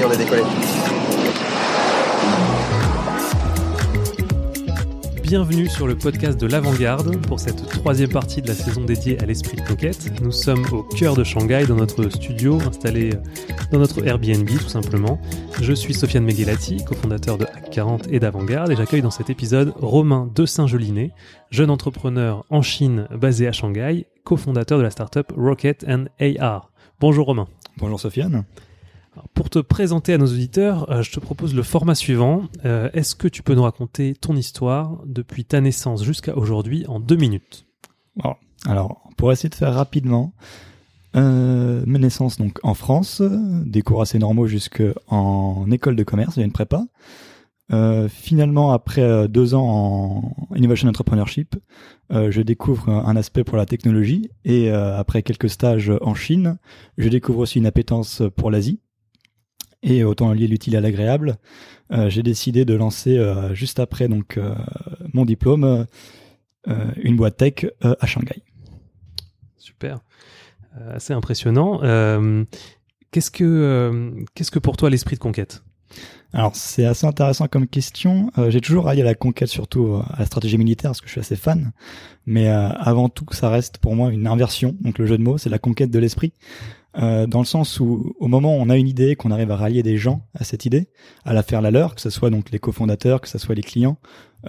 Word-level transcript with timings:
Y 0.00 0.02
est, 0.02 0.06
on 0.06 0.10
a 0.10 0.16
décollé. 0.16 0.42
Bienvenue 5.22 5.68
sur 5.68 5.86
le 5.86 5.96
podcast 5.96 6.40
de 6.40 6.46
l'Avant-Garde 6.46 7.24
pour 7.26 7.38
cette 7.38 7.68
troisième 7.68 8.10
partie 8.10 8.42
de 8.42 8.48
la 8.48 8.54
saison 8.54 8.84
dédiée 8.84 9.20
à 9.22 9.26
l'esprit 9.26 9.56
de 9.56 9.62
conquête. 9.62 10.10
Nous 10.22 10.32
sommes 10.32 10.64
au 10.72 10.82
cœur 10.82 11.14
de 11.14 11.22
Shanghai 11.22 11.66
dans 11.68 11.76
notre 11.76 12.08
studio 12.08 12.58
installé 12.66 13.10
dans 13.70 13.78
notre 13.78 14.04
Airbnb 14.04 14.48
tout 14.48 14.68
simplement. 14.68 15.20
Je 15.60 15.72
suis 15.72 15.94
Sofiane 15.94 16.24
Meghelati, 16.24 16.84
cofondateur 16.84 17.38
de 17.38 17.44
Hack40 17.44 18.08
et 18.10 18.18
d'Avant-Garde 18.18 18.72
et 18.72 18.76
j'accueille 18.76 19.02
dans 19.02 19.12
cet 19.12 19.30
épisode 19.30 19.72
Romain 19.76 20.28
de 20.34 20.46
Saint-Gelinet, 20.46 21.12
jeune 21.50 21.70
entrepreneur 21.70 22.44
en 22.50 22.62
Chine 22.62 23.06
basé 23.12 23.46
à 23.46 23.52
Shanghai, 23.52 24.06
cofondateur 24.24 24.78
de 24.78 24.82
la 24.82 24.90
startup 24.90 25.32
Rocket 25.36 25.84
and 25.88 26.06
AR. 26.20 26.72
Bonjour 26.98 27.26
Romain. 27.26 27.46
Bonjour 27.76 28.00
Sofiane. 28.00 28.44
Pour 29.34 29.50
te 29.50 29.58
présenter 29.58 30.12
à 30.12 30.18
nos 30.18 30.26
auditeurs, 30.26 30.90
euh, 30.90 31.02
je 31.02 31.10
te 31.10 31.18
propose 31.18 31.54
le 31.54 31.62
format 31.62 31.94
suivant. 31.94 32.44
Euh, 32.64 32.90
Est-ce 32.92 33.16
que 33.16 33.26
tu 33.26 33.42
peux 33.42 33.54
nous 33.54 33.62
raconter 33.62 34.14
ton 34.14 34.36
histoire 34.36 35.02
depuis 35.04 35.44
ta 35.44 35.60
naissance 35.60 36.04
jusqu'à 36.04 36.36
aujourd'hui 36.36 36.84
en 36.86 37.00
deux 37.00 37.16
minutes? 37.16 37.66
Alors, 38.66 39.08
pour 39.16 39.32
essayer 39.32 39.48
de 39.48 39.54
faire 39.54 39.74
rapidement, 39.74 40.34
euh, 41.16 41.82
ma 41.86 41.98
naissance 41.98 42.36
donc 42.36 42.58
en 42.62 42.74
France, 42.74 43.22
des 43.22 43.82
cours 43.82 44.02
assez 44.02 44.18
normaux 44.18 44.46
jusqu'en 44.46 45.66
école 45.70 45.96
de 45.96 46.04
commerce, 46.04 46.36
il 46.36 46.40
y 46.40 46.42
a 46.42 46.46
une 46.46 46.52
prépa. 46.52 46.84
Finalement, 48.08 48.72
après 48.72 49.28
deux 49.28 49.54
ans 49.54 50.34
en 50.50 50.56
Innovation 50.56 50.88
Entrepreneurship, 50.88 51.54
je 52.10 52.42
découvre 52.42 52.90
un, 52.90 53.14
aspect 53.14 53.44
pour 53.44 53.56
la 53.56 53.64
technologie 53.64 54.28
et 54.44 54.70
après 54.72 55.22
quelques 55.22 55.48
stages 55.48 55.92
en 56.00 56.14
Chine, 56.14 56.58
je 56.98 57.08
découvre 57.08 57.38
aussi 57.38 57.58
une 57.58 57.66
appétence 57.66 58.22
pour 58.36 58.50
l'Asie. 58.50 58.80
Et 59.82 60.04
autant 60.04 60.32
lier 60.32 60.46
l'utile 60.46 60.76
à 60.76 60.80
l'agréable, 60.80 61.36
euh, 61.90 62.10
j'ai 62.10 62.22
décidé 62.22 62.64
de 62.64 62.74
lancer 62.74 63.16
euh, 63.16 63.54
juste 63.54 63.80
après 63.80 64.08
donc 64.08 64.36
euh, 64.36 64.54
mon 65.14 65.24
diplôme 65.24 65.86
une 67.02 67.16
boîte 67.16 67.38
tech 67.38 67.66
à 67.80 68.06
Shanghai. 68.06 68.42
Super, 69.56 70.00
assez 70.90 71.14
impressionnant. 71.14 71.78
Qu'est-ce 73.10 73.30
que 73.30 74.14
qu'est-ce 74.34 74.50
que 74.50 74.58
pour 74.58 74.76
toi 74.76 74.90
l'esprit 74.90 75.16
de 75.16 75.20
conquête? 75.20 75.62
Alors 76.32 76.54
c'est 76.54 76.84
assez 76.84 77.06
intéressant 77.06 77.48
comme 77.48 77.66
question. 77.66 78.30
Euh, 78.38 78.50
j'ai 78.50 78.60
toujours 78.60 78.84
raillé 78.84 79.02
à 79.02 79.04
la 79.04 79.14
conquête, 79.14 79.48
surtout 79.48 79.86
euh, 79.86 80.02
à 80.10 80.20
la 80.20 80.26
stratégie 80.26 80.58
militaire, 80.58 80.90
parce 80.90 81.00
que 81.00 81.08
je 81.08 81.12
suis 81.12 81.20
assez 81.20 81.36
fan. 81.36 81.72
Mais 82.26 82.48
euh, 82.48 82.68
avant 82.68 83.08
tout, 83.08 83.26
ça 83.32 83.50
reste 83.50 83.78
pour 83.78 83.96
moi 83.96 84.12
une 84.12 84.26
inversion. 84.26 84.76
Donc 84.80 84.98
le 84.98 85.06
jeu 85.06 85.18
de 85.18 85.22
mots, 85.22 85.38
c'est 85.38 85.50
la 85.50 85.58
conquête 85.58 85.90
de 85.90 85.98
l'esprit. 85.98 86.32
Euh, 86.96 87.26
dans 87.26 87.38
le 87.38 87.44
sens 87.44 87.78
où 87.78 88.14
au 88.18 88.26
moment 88.26 88.56
où 88.56 88.60
on 88.60 88.68
a 88.68 88.76
une 88.76 88.88
idée, 88.88 89.14
qu'on 89.14 89.30
arrive 89.30 89.50
à 89.50 89.56
rallier 89.56 89.82
des 89.82 89.96
gens 89.96 90.26
à 90.34 90.42
cette 90.42 90.66
idée, 90.66 90.88
à 91.24 91.32
la 91.32 91.42
faire 91.42 91.62
la 91.62 91.70
leur, 91.70 91.94
que 91.94 92.00
ce 92.00 92.10
soit 92.10 92.30
donc 92.30 92.50
les 92.50 92.58
cofondateurs, 92.58 93.20
que 93.20 93.28
ce 93.28 93.38
soit 93.38 93.54
les 93.54 93.62
clients, 93.62 93.98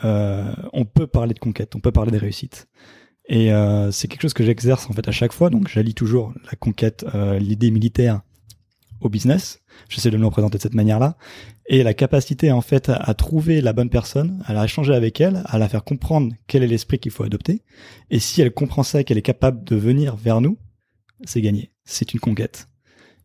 euh, 0.03 0.51
on 0.74 0.85
peut 0.85 1.07
parler 1.07 1.34
de 1.34 1.40
conquête, 1.40 1.75
on 1.75 1.80
peut 1.80 1.91
parler 1.91 2.12
des 2.12 2.18
réussites. 2.18 2.68
Et 3.28 3.53
euh, 3.53 3.91
c'est 3.91 4.07
quelque 4.07 4.24
chose 4.24 4.34
que 4.34 4.44
j'exerce 4.44 4.90
en 4.90 4.94
fait 4.94 5.07
à 5.07 5.12
chaque 5.12 5.34
fois. 5.34 5.50
Donc 5.50 5.68
j'allie 5.68 5.94
toujours 5.94 6.34
la 6.50 6.56
conquête, 6.57 7.06
euh, 7.13 7.38
l'idée 7.38 7.72
militaire 7.72 8.22
au 9.01 9.09
business. 9.09 9.62
J'essaie 9.90 10.12
de 10.12 10.18
me 10.18 10.22
le 10.22 10.28
représenter 10.28 10.57
de 10.57 10.63
cette 10.63 10.74
manière-là. 10.74 11.18
Et 11.68 11.84
la 11.84 11.94
capacité 11.94 12.51
en 12.51 12.62
fait 12.62 12.90
à, 12.90 12.96
à 12.96 13.13
trouver 13.13 13.62
la 13.62 13.74
bonne 13.74 13.90
personne, 13.90 14.44
à 14.46 14.53
la 14.53 14.66
échanger 14.66 14.94
avec 14.94 15.22
elle, 15.22 15.44
à 15.46 15.57
la 15.59 15.69
faire 15.69 15.84
comprendre 15.84 16.34
quel 16.47 16.63
est 16.63 16.68
l'esprit 16.68 17.00
qu'il 17.00 17.12
faut 17.12 17.24
adopter. 17.24 17.62
Et 18.09 18.19
si 18.19 18.41
elle 18.41 18.51
comprend 18.51 18.84
ça, 18.84 19.03
qu'elle 19.03 19.18
est 19.18 19.24
capable 19.24 19.63
de 19.63 19.75
venir 19.75 20.16
vers 20.16 20.41
nous, 20.41 20.57
c'est 21.26 21.42
gagné. 21.42 21.72
C'est 21.86 22.14
une 22.14 22.20
conquête. 22.20 22.68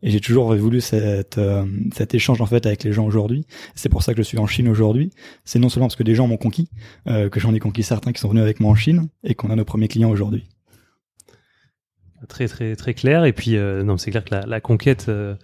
Et 0.03 0.11
j'ai 0.11 0.19
toujours 0.19 0.53
voulu 0.55 0.79
euh, 0.93 1.65
cet 1.93 2.13
échange 2.13 2.41
en 2.41 2.45
fait 2.45 2.65
avec 2.65 2.83
les 2.83 2.91
gens 2.91 3.05
aujourd'hui. 3.05 3.45
C'est 3.73 3.89
pour 3.89 4.03
ça 4.03 4.13
que 4.13 4.19
je 4.19 4.23
suis 4.23 4.37
en 4.37 4.45
Chine 4.45 4.67
aujourd'hui. 4.67 5.11
C'est 5.43 5.59
non 5.59 5.69
seulement 5.69 5.87
parce 5.87 5.95
que 5.95 6.03
des 6.03 6.13
gens 6.13 6.27
m'ont 6.27 6.37
conquis, 6.37 6.69
euh, 7.07 7.29
que 7.29 7.39
j'en 7.39 7.53
ai 7.53 7.59
conquis 7.59 7.83
certains 7.83 8.11
qui 8.13 8.21
sont 8.21 8.29
venus 8.29 8.43
avec 8.43 8.59
moi 8.59 8.71
en 8.71 8.75
Chine 8.75 9.07
et 9.23 9.33
qu'on 9.33 9.49
a 9.49 9.55
nos 9.55 9.65
premiers 9.65 9.87
clients 9.87 10.11
aujourd'hui. 10.11 10.47
Très 12.27 12.47
très 12.47 12.75
très 12.75 12.93
clair. 12.93 13.25
Et 13.25 13.33
puis 13.33 13.55
euh, 13.55 13.83
non, 13.83 13.97
c'est 13.97 14.11
clair 14.11 14.23
que 14.23 14.35
la, 14.35 14.61
conquête 14.61 15.05
euh, 15.09 15.35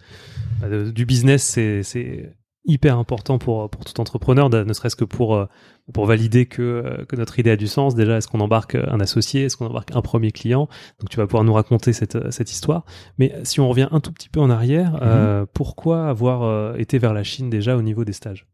bah, 0.59 0.91
du 0.91 1.05
business, 1.05 1.43
c'est 1.43 2.33
hyper 2.65 2.97
important 2.97 3.37
pour 3.37 3.69
pour 3.69 3.83
tout 3.85 3.99
entrepreneur, 3.99 4.49
ne 4.49 4.73
serait-ce 4.73 4.95
que 4.95 5.05
pour 5.05 5.35
euh, 5.35 5.45
pour 5.93 6.05
valider 6.05 6.45
que 6.45 6.61
euh, 6.61 7.05
que 7.05 7.15
notre 7.15 7.39
idée 7.39 7.51
a 7.51 7.55
du 7.55 7.67
sens. 7.67 7.95
Déjà, 7.95 8.17
est-ce 8.17 8.27
qu'on 8.27 8.39
embarque 8.39 8.75
un 8.75 8.99
associé, 8.99 9.43
est-ce 9.43 9.57
qu'on 9.57 9.67
embarque 9.67 9.95
un 9.95 10.01
premier 10.01 10.31
client? 10.31 10.67
Donc 10.99 11.09
tu 11.09 11.17
vas 11.17 11.27
pouvoir 11.27 11.43
nous 11.43 11.53
raconter 11.53 11.93
cette 11.93 12.15
euh, 12.15 12.31
cette 12.31 12.51
histoire. 12.51 12.85
Mais 13.17 13.33
si 13.43 13.59
on 13.59 13.67
revient 13.67 13.87
un 13.91 13.99
tout 13.99 14.11
petit 14.11 14.29
peu 14.29 14.39
en 14.39 14.49
arrière, 14.49 14.99
euh, 15.01 15.45
pourquoi 15.53 16.07
avoir 16.07 16.43
euh, 16.43 16.75
été 16.77 16.97
vers 16.99 17.13
la 17.13 17.23
Chine 17.23 17.49
déjà 17.49 17.75
au 17.75 17.81
niveau 17.81 18.05
des 18.05 18.13
stages? 18.13 18.47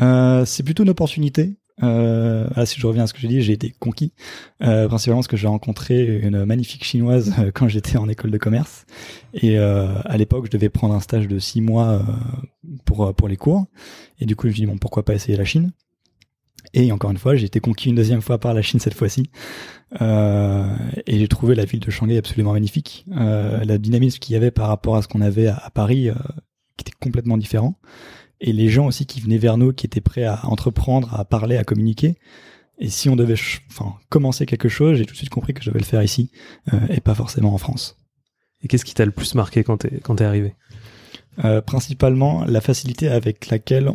Euh, 0.00 0.44
c'est 0.44 0.62
plutôt 0.62 0.82
une 0.82 0.90
opportunité. 0.90 1.56
Euh, 1.82 2.48
si 2.64 2.80
je 2.80 2.86
reviens 2.86 3.04
à 3.04 3.06
ce 3.06 3.12
que 3.12 3.20
j'ai 3.20 3.28
dit, 3.28 3.42
j'ai 3.42 3.52
été 3.52 3.74
conquis, 3.78 4.12
euh, 4.62 4.88
principalement 4.88 5.18
parce 5.18 5.28
que 5.28 5.36
j'ai 5.36 5.46
rencontré 5.46 6.20
une 6.20 6.44
magnifique 6.46 6.84
chinoise 6.84 7.34
euh, 7.38 7.50
quand 7.52 7.68
j'étais 7.68 7.98
en 7.98 8.08
école 8.08 8.30
de 8.30 8.38
commerce. 8.38 8.86
Et 9.34 9.58
euh, 9.58 9.88
à 10.04 10.16
l'époque, 10.16 10.46
je 10.46 10.50
devais 10.50 10.70
prendre 10.70 10.94
un 10.94 11.00
stage 11.00 11.28
de 11.28 11.38
six 11.38 11.60
mois 11.60 11.88
euh, 11.88 12.02
pour 12.84 13.04
euh, 13.04 13.12
pour 13.12 13.28
les 13.28 13.36
cours. 13.36 13.66
Et 14.20 14.26
du 14.26 14.36
coup, 14.36 14.46
je 14.48 14.52
me 14.52 14.56
dit 14.56 14.66
bon, 14.66 14.78
pourquoi 14.78 15.04
pas 15.04 15.14
essayer 15.14 15.36
la 15.36 15.44
Chine? 15.44 15.72
Et 16.72 16.90
encore 16.92 17.10
une 17.10 17.18
fois, 17.18 17.36
j'ai 17.36 17.46
été 17.46 17.60
conquis 17.60 17.90
une 17.90 17.94
deuxième 17.94 18.22
fois 18.22 18.38
par 18.38 18.54
la 18.54 18.62
Chine 18.62 18.80
cette 18.80 18.94
fois-ci. 18.94 19.30
Et 20.00 21.18
j'ai 21.18 21.28
trouvé 21.28 21.54
la 21.54 21.64
ville 21.64 21.80
de 21.80 21.90
Shanghai 21.90 22.18
absolument 22.18 22.52
magnifique. 22.52 23.06
La 23.08 23.78
dynamisme 23.78 24.18
qu'il 24.18 24.34
y 24.34 24.36
avait 24.36 24.50
par 24.50 24.68
rapport 24.68 24.96
à 24.96 25.02
ce 25.02 25.08
qu'on 25.08 25.20
avait 25.20 25.46
à, 25.46 25.56
à 25.56 25.70
Paris, 25.70 26.10
qui 26.76 26.82
était 26.82 26.96
complètement 27.00 27.38
différent 27.38 27.78
et 28.40 28.52
les 28.52 28.68
gens 28.68 28.86
aussi 28.86 29.06
qui 29.06 29.20
venaient 29.20 29.38
vers 29.38 29.56
nous, 29.56 29.72
qui 29.72 29.86
étaient 29.86 30.00
prêts 30.00 30.24
à 30.24 30.46
entreprendre, 30.46 31.14
à 31.14 31.24
parler, 31.24 31.56
à 31.56 31.64
communiquer. 31.64 32.16
Et 32.78 32.88
si 32.88 33.08
on 33.08 33.16
devait, 33.16 33.36
enfin, 33.70 33.94
commencer 34.10 34.44
quelque 34.44 34.68
chose, 34.68 34.98
j'ai 34.98 35.06
tout 35.06 35.12
de 35.12 35.18
suite 35.18 35.30
compris 35.30 35.54
que 35.54 35.62
je 35.62 35.70
devais 35.70 35.80
le 35.80 35.86
faire 35.86 36.02
ici 36.02 36.30
euh, 36.72 36.78
et 36.90 37.00
pas 37.00 37.14
forcément 37.14 37.54
en 37.54 37.58
France. 37.58 37.96
Et 38.62 38.68
qu'est-ce 38.68 38.84
qui 38.84 38.94
t'a 38.94 39.04
le 39.04 39.12
plus 39.12 39.34
marqué 39.34 39.64
quand 39.64 39.78
t'es 39.78 40.00
quand 40.00 40.16
t'es 40.16 40.24
arrivé? 40.24 40.54
Euh, 41.44 41.60
principalement 41.60 42.44
la 42.44 42.60
facilité 42.60 43.08
avec 43.08 43.48
laquelle 43.48 43.90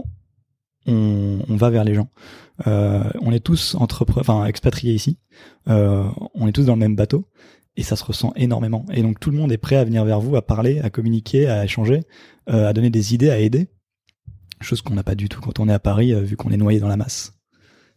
on, 0.87 1.39
on 1.47 1.55
va 1.55 1.69
vers 1.69 1.83
les 1.83 1.93
gens. 1.93 2.09
Euh, 2.67 3.03
on 3.21 3.31
est 3.31 3.39
tous 3.39 3.75
enfin 3.79 4.45
expatriés 4.45 4.93
ici. 4.93 5.17
Euh, 5.67 6.05
on 6.33 6.47
est 6.47 6.51
tous 6.51 6.65
dans 6.65 6.73
le 6.73 6.79
même 6.79 6.95
bateau 6.95 7.27
et 7.75 7.83
ça 7.83 7.95
se 7.95 8.03
ressent 8.03 8.33
énormément. 8.35 8.85
Et 8.91 9.01
donc 9.01 9.19
tout 9.19 9.31
le 9.31 9.37
monde 9.37 9.51
est 9.51 9.57
prêt 9.57 9.77
à 9.77 9.83
venir 9.83 10.05
vers 10.05 10.19
vous, 10.19 10.35
à 10.35 10.41
parler, 10.41 10.79
à 10.79 10.89
communiquer, 10.89 11.47
à 11.47 11.63
échanger, 11.63 12.01
euh, 12.49 12.67
à 12.67 12.73
donner 12.73 12.89
des 12.89 13.13
idées, 13.13 13.29
à 13.29 13.39
aider. 13.39 13.69
Chose 14.61 14.81
qu'on 14.81 14.93
n'a 14.93 15.03
pas 15.03 15.15
du 15.15 15.27
tout 15.27 15.41
quand 15.41 15.59
on 15.59 15.67
est 15.67 15.73
à 15.73 15.79
Paris, 15.79 16.13
euh, 16.13 16.21
vu 16.21 16.37
qu'on 16.37 16.51
est 16.51 16.57
noyé 16.57 16.79
dans 16.79 16.87
la 16.87 16.97
masse. 16.97 17.33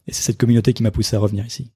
Et 0.07 0.13
c'est 0.13 0.23
cette 0.23 0.39
communauté 0.39 0.73
qui 0.73 0.83
m'a 0.83 0.91
poussé 0.91 1.17
à 1.17 1.19
revenir 1.19 1.47
ici. 1.47 1.73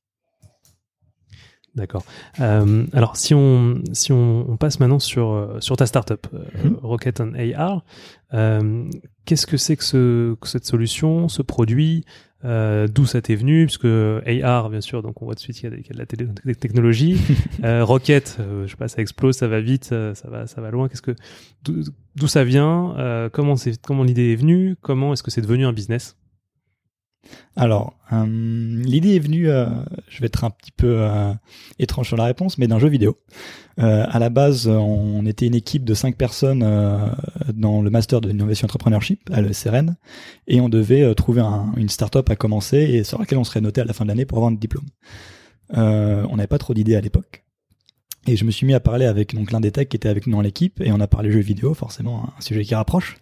D'accord. 1.75 2.04
Euh, 2.41 2.87
alors, 2.93 3.16
si 3.16 3.34
on 3.34 3.81
si 3.93 4.10
on, 4.10 4.50
on 4.50 4.56
passe 4.56 4.81
maintenant 4.81 4.98
sur 4.98 5.31
euh, 5.31 5.60
sur 5.60 5.77
ta 5.77 5.87
startup 5.87 6.27
Mhm. 6.65 6.78
Rocket 6.83 7.21
and 7.21 7.34
AR, 7.34 7.84
euh, 8.34 8.91
qu'est-ce 9.24 9.47
que 9.47 9.57
c'est 9.57 9.77
que, 9.77 9.84
ce, 9.84 10.34
que 10.34 10.48
cette 10.48 10.65
solution, 10.65 11.28
ce 11.28 11.42
produit? 11.42 12.04
Euh, 12.44 12.86
D'où 12.86 13.06
ça 13.06 13.20
t'est 13.20 13.34
venu 13.34 13.66
Puisque 13.66 13.86
AR, 13.86 14.70
bien 14.70 14.80
sûr, 14.80 15.02
donc 15.02 15.20
on 15.22 15.24
voit 15.24 15.34
de 15.34 15.40
suite 15.40 15.56
qu'il 15.56 15.70
y 15.70 15.72
a, 15.72 15.76
y 15.76 15.82
de 15.82 15.98
la 15.98 16.06
télé, 16.06 16.26
des 16.44 16.54
technologies. 16.54 17.20
euh, 17.64 17.84
Rocket, 17.84 18.36
euh, 18.40 18.66
je 18.66 18.70
sais 18.70 18.76
pas, 18.76 18.88
ça 18.88 19.00
explose, 19.00 19.36
ça 19.36 19.48
va 19.48 19.60
vite, 19.60 19.90
euh, 19.92 20.14
ça 20.14 20.28
va 20.28 20.46
ça 20.46 20.60
va 20.60 20.70
loin. 20.70 20.88
Qu'est-ce 20.88 21.02
que 21.02 21.16
d'où 21.64 21.82
d'où 22.14 22.28
ça 22.28 22.44
vient 22.44 22.96
euh, 22.98 23.28
Comment 23.30 23.56
c'est 23.56 23.80
comment 23.80 24.04
l'idée 24.04 24.32
est 24.32 24.36
venue 24.36 24.76
Comment 24.80 25.12
est-ce 25.12 25.22
que 25.22 25.30
c'est 25.30 25.42
devenu 25.42 25.64
un 25.64 25.72
business? 25.72 26.17
Alors, 27.56 27.98
euh, 28.12 28.24
l'idée 28.26 29.16
est 29.16 29.18
venue, 29.18 29.48
euh, 29.48 29.66
je 30.09 30.20
vais 30.20 30.26
être 30.26 30.44
un 30.44 30.50
petit 30.50 30.70
peu 30.70 30.97
euh, 31.00 31.32
étrange 31.78 32.06
sur 32.06 32.16
la 32.16 32.24
réponse, 32.24 32.56
mais 32.56 32.68
d'un 32.68 32.78
jeu 32.78 32.88
vidéo. 32.88 33.18
À 33.80 34.18
la 34.18 34.28
base, 34.28 34.66
on 34.66 35.24
était 35.24 35.47
une 35.47 35.54
équipe 35.54 35.84
de 35.84 35.94
cinq 35.94 36.16
personnes 36.16 36.66
dans 37.54 37.80
le 37.80 37.91
master 37.91 38.20
de 38.20 38.28
l'innovation 38.28 38.65
entrepreneurship 38.65 39.30
à 39.32 39.41
l'ESRN, 39.41 39.94
et 40.48 40.60
on 40.60 40.68
devait 40.68 41.15
trouver 41.15 41.42
un- 41.42 41.72
une 41.76 41.88
start-up 41.88 42.28
à 42.28 42.34
commencer 42.34 42.78
et 42.78 43.04
sur 43.04 43.21
laquelle 43.21 43.38
on 43.38 43.44
serait 43.44 43.60
noté 43.60 43.80
à 43.80 43.84
la 43.84 43.92
fin 43.92 44.04
de 44.04 44.09
l'année 44.09 44.24
pour 44.24 44.38
avoir 44.38 44.50
un 44.50 44.56
diplôme. 44.56 44.86
On 45.71 46.34
n'avait 46.36 46.48
pas 46.48 46.59
trop 46.59 46.74
d'idées 46.74 46.97
à 46.97 47.00
l'époque. 47.00 47.44
Et 48.26 48.34
je 48.36 48.44
me 48.44 48.50
suis 48.50 48.66
mis 48.66 48.74
à 48.74 48.80
parler 48.80 49.06
avec 49.06 49.32
l'un 49.32 49.60
des 49.60 49.71
techs 49.71 49.91
qui 49.91 49.97
était 49.97 50.09
avec 50.09 50.26
nous 50.26 50.32
dans 50.34 50.42
l'équipe 50.42 50.80
et 50.80 50.91
on 50.91 50.98
a 50.98 51.06
parlé 51.06 51.30
jeux 51.30 51.38
vidéo, 51.38 51.72
forcément 51.72 52.30
un 52.36 52.41
sujet 52.41 52.64
qui 52.64 52.74
rapproche. 52.74 53.18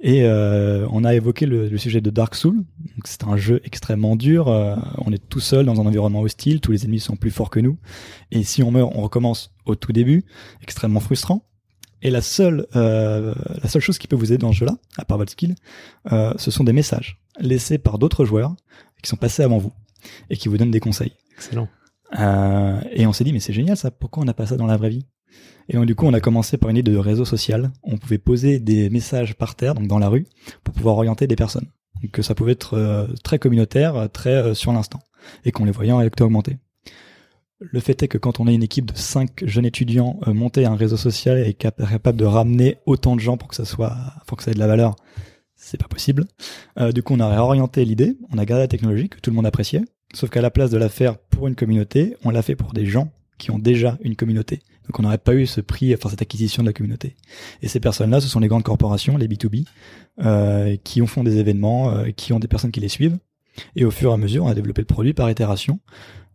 Et 0.00 0.22
euh, 0.22 0.86
on 0.90 1.02
a 1.04 1.14
évoqué 1.14 1.44
le, 1.44 1.68
le, 1.68 1.78
sujet 1.78 2.00
de 2.00 2.10
Dark 2.10 2.36
Souls. 2.36 2.62
C'est 3.04 3.24
un 3.24 3.36
jeu 3.36 3.60
extrêmement 3.64 4.14
dur. 4.14 4.48
Euh, 4.48 4.76
on 4.98 5.12
est 5.12 5.28
tout 5.28 5.40
seul 5.40 5.66
dans 5.66 5.80
un 5.80 5.86
environnement 5.86 6.20
hostile. 6.20 6.60
Tous 6.60 6.70
les 6.70 6.84
ennemis 6.84 7.00
sont 7.00 7.16
plus 7.16 7.32
forts 7.32 7.50
que 7.50 7.58
nous. 7.58 7.78
Et 8.30 8.44
si 8.44 8.62
on 8.62 8.70
meurt, 8.70 8.92
on 8.94 9.02
recommence 9.02 9.52
au 9.66 9.74
tout 9.74 9.92
début. 9.92 10.24
Extrêmement 10.62 11.00
frustrant. 11.00 11.48
Et 12.02 12.10
la 12.10 12.20
seule, 12.20 12.66
euh, 12.76 13.34
la 13.62 13.68
seule 13.68 13.82
chose 13.82 13.98
qui 13.98 14.06
peut 14.06 14.16
vous 14.16 14.32
aider 14.32 14.38
dans 14.38 14.52
ce 14.52 14.58
jeu-là, 14.58 14.76
à 14.98 15.04
part 15.04 15.18
votre 15.18 15.32
skill, 15.32 15.56
euh, 16.12 16.32
ce 16.36 16.50
sont 16.50 16.64
des 16.64 16.72
messages 16.72 17.18
laissés 17.40 17.78
par 17.78 17.98
d'autres 17.98 18.24
joueurs 18.24 18.54
qui 19.02 19.08
sont 19.08 19.16
passés 19.16 19.42
avant 19.42 19.58
vous 19.58 19.72
et 20.30 20.36
qui 20.36 20.48
vous 20.48 20.58
donnent 20.58 20.70
des 20.70 20.80
conseils. 20.80 21.12
Excellent. 21.34 21.68
Euh, 22.18 22.80
et 22.92 23.06
on 23.06 23.12
s'est 23.12 23.24
dit 23.24 23.32
mais 23.32 23.40
c'est 23.40 23.52
génial 23.52 23.76
ça. 23.76 23.90
Pourquoi 23.90 24.22
on 24.22 24.26
n'a 24.26 24.34
pas 24.34 24.46
ça 24.46 24.56
dans 24.56 24.66
la 24.66 24.76
vraie 24.76 24.90
vie? 24.90 25.06
Et 25.68 25.74
donc 25.74 25.86
du 25.86 25.94
coup 25.94 26.06
on 26.06 26.14
a 26.14 26.20
commencé 26.20 26.56
par 26.56 26.70
une 26.70 26.76
idée 26.76 26.92
de 26.92 26.98
réseau 26.98 27.24
social. 27.24 27.70
On 27.82 27.98
pouvait 27.98 28.18
poser 28.18 28.58
des 28.58 28.90
messages 28.90 29.34
par 29.34 29.54
terre, 29.54 29.74
donc 29.74 29.86
dans 29.86 29.98
la 29.98 30.08
rue, 30.08 30.26
pour 30.64 30.74
pouvoir 30.74 30.96
orienter 30.96 31.26
des 31.26 31.36
personnes. 31.36 31.68
Donc 32.02 32.24
ça 32.24 32.34
pouvait 32.34 32.52
être 32.52 32.74
euh, 32.74 33.06
très 33.22 33.38
communautaire, 33.38 34.08
très 34.12 34.34
euh, 34.34 34.54
sur 34.54 34.72
l'instant, 34.72 35.00
et 35.44 35.52
qu'on 35.52 35.64
les 35.64 35.72
voyait 35.72 35.92
en 35.92 36.00
électro 36.00 36.24
augmenté. 36.24 36.58
Le 37.60 37.80
fait 37.80 38.04
est 38.04 38.08
que 38.08 38.18
quand 38.18 38.38
on 38.38 38.46
a 38.46 38.52
une 38.52 38.62
équipe 38.62 38.92
de 38.92 38.96
cinq 38.96 39.44
jeunes 39.44 39.66
étudiants, 39.66 40.20
euh, 40.28 40.32
monter 40.32 40.64
un 40.64 40.76
réseau 40.76 40.96
social 40.96 41.38
et 41.38 41.54
capable 41.54 42.16
de 42.16 42.24
ramener 42.24 42.78
autant 42.86 43.16
de 43.16 43.20
gens 43.20 43.36
pour 43.36 43.48
que 43.48 43.56
ça 43.56 43.64
soit, 43.64 43.96
pour 44.26 44.36
que 44.36 44.44
ça 44.44 44.52
ait 44.52 44.54
de 44.54 44.60
la 44.60 44.68
valeur, 44.68 44.94
c'est 45.56 45.76
pas 45.76 45.88
possible. 45.88 46.26
Euh, 46.78 46.92
du 46.92 47.02
coup, 47.02 47.14
on 47.14 47.20
a 47.20 47.28
réorienté 47.28 47.84
l'idée, 47.84 48.16
on 48.30 48.38
a 48.38 48.44
gardé 48.44 48.62
la 48.62 48.68
technologie 48.68 49.08
que 49.08 49.18
tout 49.18 49.30
le 49.30 49.36
monde 49.36 49.46
appréciait, 49.46 49.82
sauf 50.14 50.30
qu'à 50.30 50.40
la 50.40 50.52
place 50.52 50.70
de 50.70 50.78
la 50.78 50.88
faire 50.88 51.18
pour 51.18 51.48
une 51.48 51.56
communauté, 51.56 52.16
on 52.24 52.30
l'a 52.30 52.42
fait 52.42 52.54
pour 52.54 52.72
des 52.72 52.86
gens 52.86 53.10
qui 53.38 53.50
ont 53.50 53.58
déjà 53.58 53.98
une 54.02 54.14
communauté. 54.14 54.60
Donc 54.88 54.98
on 54.98 55.02
n'aurait 55.02 55.18
pas 55.18 55.34
eu 55.34 55.46
ce 55.46 55.60
prix, 55.60 55.94
enfin 55.94 56.08
cette 56.08 56.22
acquisition 56.22 56.62
de 56.62 56.68
la 56.68 56.72
communauté. 56.72 57.14
Et 57.62 57.68
ces 57.68 57.78
personnes-là, 57.78 58.20
ce 58.20 58.28
sont 58.28 58.40
les 58.40 58.48
grandes 58.48 58.62
corporations, 58.62 59.18
les 59.18 59.28
B2B, 59.28 59.66
euh, 60.24 60.76
qui 60.82 61.02
ont 61.02 61.06
font 61.06 61.24
des 61.24 61.36
événements, 61.36 61.90
euh, 61.90 62.10
qui 62.10 62.32
ont 62.32 62.38
des 62.38 62.48
personnes 62.48 62.70
qui 62.70 62.80
les 62.80 62.88
suivent. 62.88 63.18
Et 63.76 63.84
au 63.84 63.90
fur 63.90 64.10
et 64.10 64.14
à 64.14 64.16
mesure, 64.16 64.44
on 64.44 64.48
a 64.48 64.54
développé 64.54 64.80
le 64.80 64.86
produit 64.86 65.12
par 65.12 65.30
itération 65.30 65.80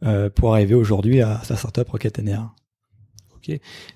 euh, 0.03 0.29
pour 0.29 0.53
arriver 0.53 0.75
aujourd'hui 0.75 1.21
à 1.21 1.41
sa 1.43 1.55
startup 1.55 1.89
Rocket 1.89 2.19
NR. 2.19 2.53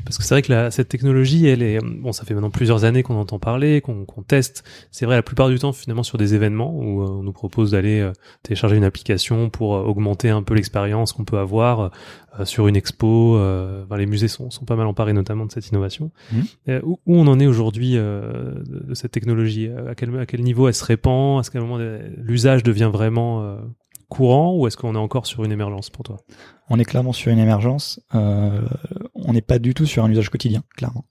Parce 0.05 0.17
que 0.17 0.23
c'est 0.23 0.33
vrai 0.33 0.41
que 0.41 0.51
la, 0.51 0.71
cette 0.71 0.89
technologie, 0.89 1.47
elle 1.47 1.61
est 1.61 1.79
bon, 1.79 2.11
ça 2.11 2.25
fait 2.25 2.33
maintenant 2.33 2.49
plusieurs 2.49 2.83
années 2.83 3.03
qu'on 3.03 3.15
entend 3.15 3.39
parler, 3.39 3.81
qu'on 3.81 4.05
qu'on 4.05 4.21
teste. 4.21 4.63
C'est 4.91 5.05
vrai 5.05 5.15
la 5.15 5.23
plupart 5.23 5.49
du 5.49 5.59
temps 5.59 5.73
finalement 5.73 6.03
sur 6.03 6.17
des 6.17 6.33
événements 6.33 6.73
où 6.75 7.01
euh, 7.01 7.07
on 7.07 7.23
nous 7.23 7.31
propose 7.31 7.71
d'aller 7.71 7.99
euh, 7.99 8.11
télécharger 8.43 8.75
une 8.75 8.83
application 8.83 9.49
pour 9.49 9.75
euh, 9.75 9.81
augmenter 9.81 10.29
un 10.29 10.43
peu 10.43 10.53
l'expérience 10.53 11.13
qu'on 11.13 11.25
peut 11.25 11.37
avoir 11.37 11.91
euh, 12.39 12.45
sur 12.45 12.67
une 12.67 12.75
expo. 12.75 13.37
Enfin, 13.37 13.97
les 13.97 14.05
musées 14.05 14.27
sont, 14.27 14.49
sont 14.49 14.65
pas 14.65 14.75
mal 14.75 14.87
emparés 14.87 15.13
notamment 15.13 15.45
de 15.45 15.51
cette 15.51 15.69
innovation. 15.69 16.11
Mhm. 16.31 16.81
Où, 16.83 16.99
où, 17.05 17.15
on 17.15 17.27
en 17.27 17.39
est 17.39 17.47
aujourd'hui 17.47 17.93
de, 17.93 18.63
de, 18.65 18.93
cette 18.93 19.11
technologie? 19.11 19.69
À 19.89 19.95
quel, 19.95 20.17
à 20.19 20.25
quel 20.25 20.41
niveau 20.41 20.67
elle 20.67 20.73
se 20.73 20.85
répand? 20.85 21.39
Est-ce 21.39 21.49
qu'à 21.49 21.59
un 21.59 21.63
moment 21.63 21.83
l'usage 22.17 22.63
devient 22.63 22.89
vraiment 22.91 23.57
courant 24.09 24.55
ou 24.55 24.67
est-ce 24.67 24.77
qu'on 24.77 24.95
est 24.95 24.99
encore 24.99 25.25
sur 25.25 25.43
une 25.43 25.51
émergence 25.51 25.89
pour 25.89 26.03
toi? 26.03 26.17
On 26.69 26.79
est 26.79 26.85
clairement 26.85 27.13
sur 27.13 27.31
une 27.31 27.39
émergence. 27.39 28.01
Euh, 28.13 28.61
on 29.15 29.33
n'est 29.33 29.41
pas 29.41 29.59
du 29.59 29.73
tout 29.73 29.85
sur 29.85 30.03
un 30.03 30.11
usage 30.11 30.29
quotidien, 30.29 30.63
clairement. 30.75 31.05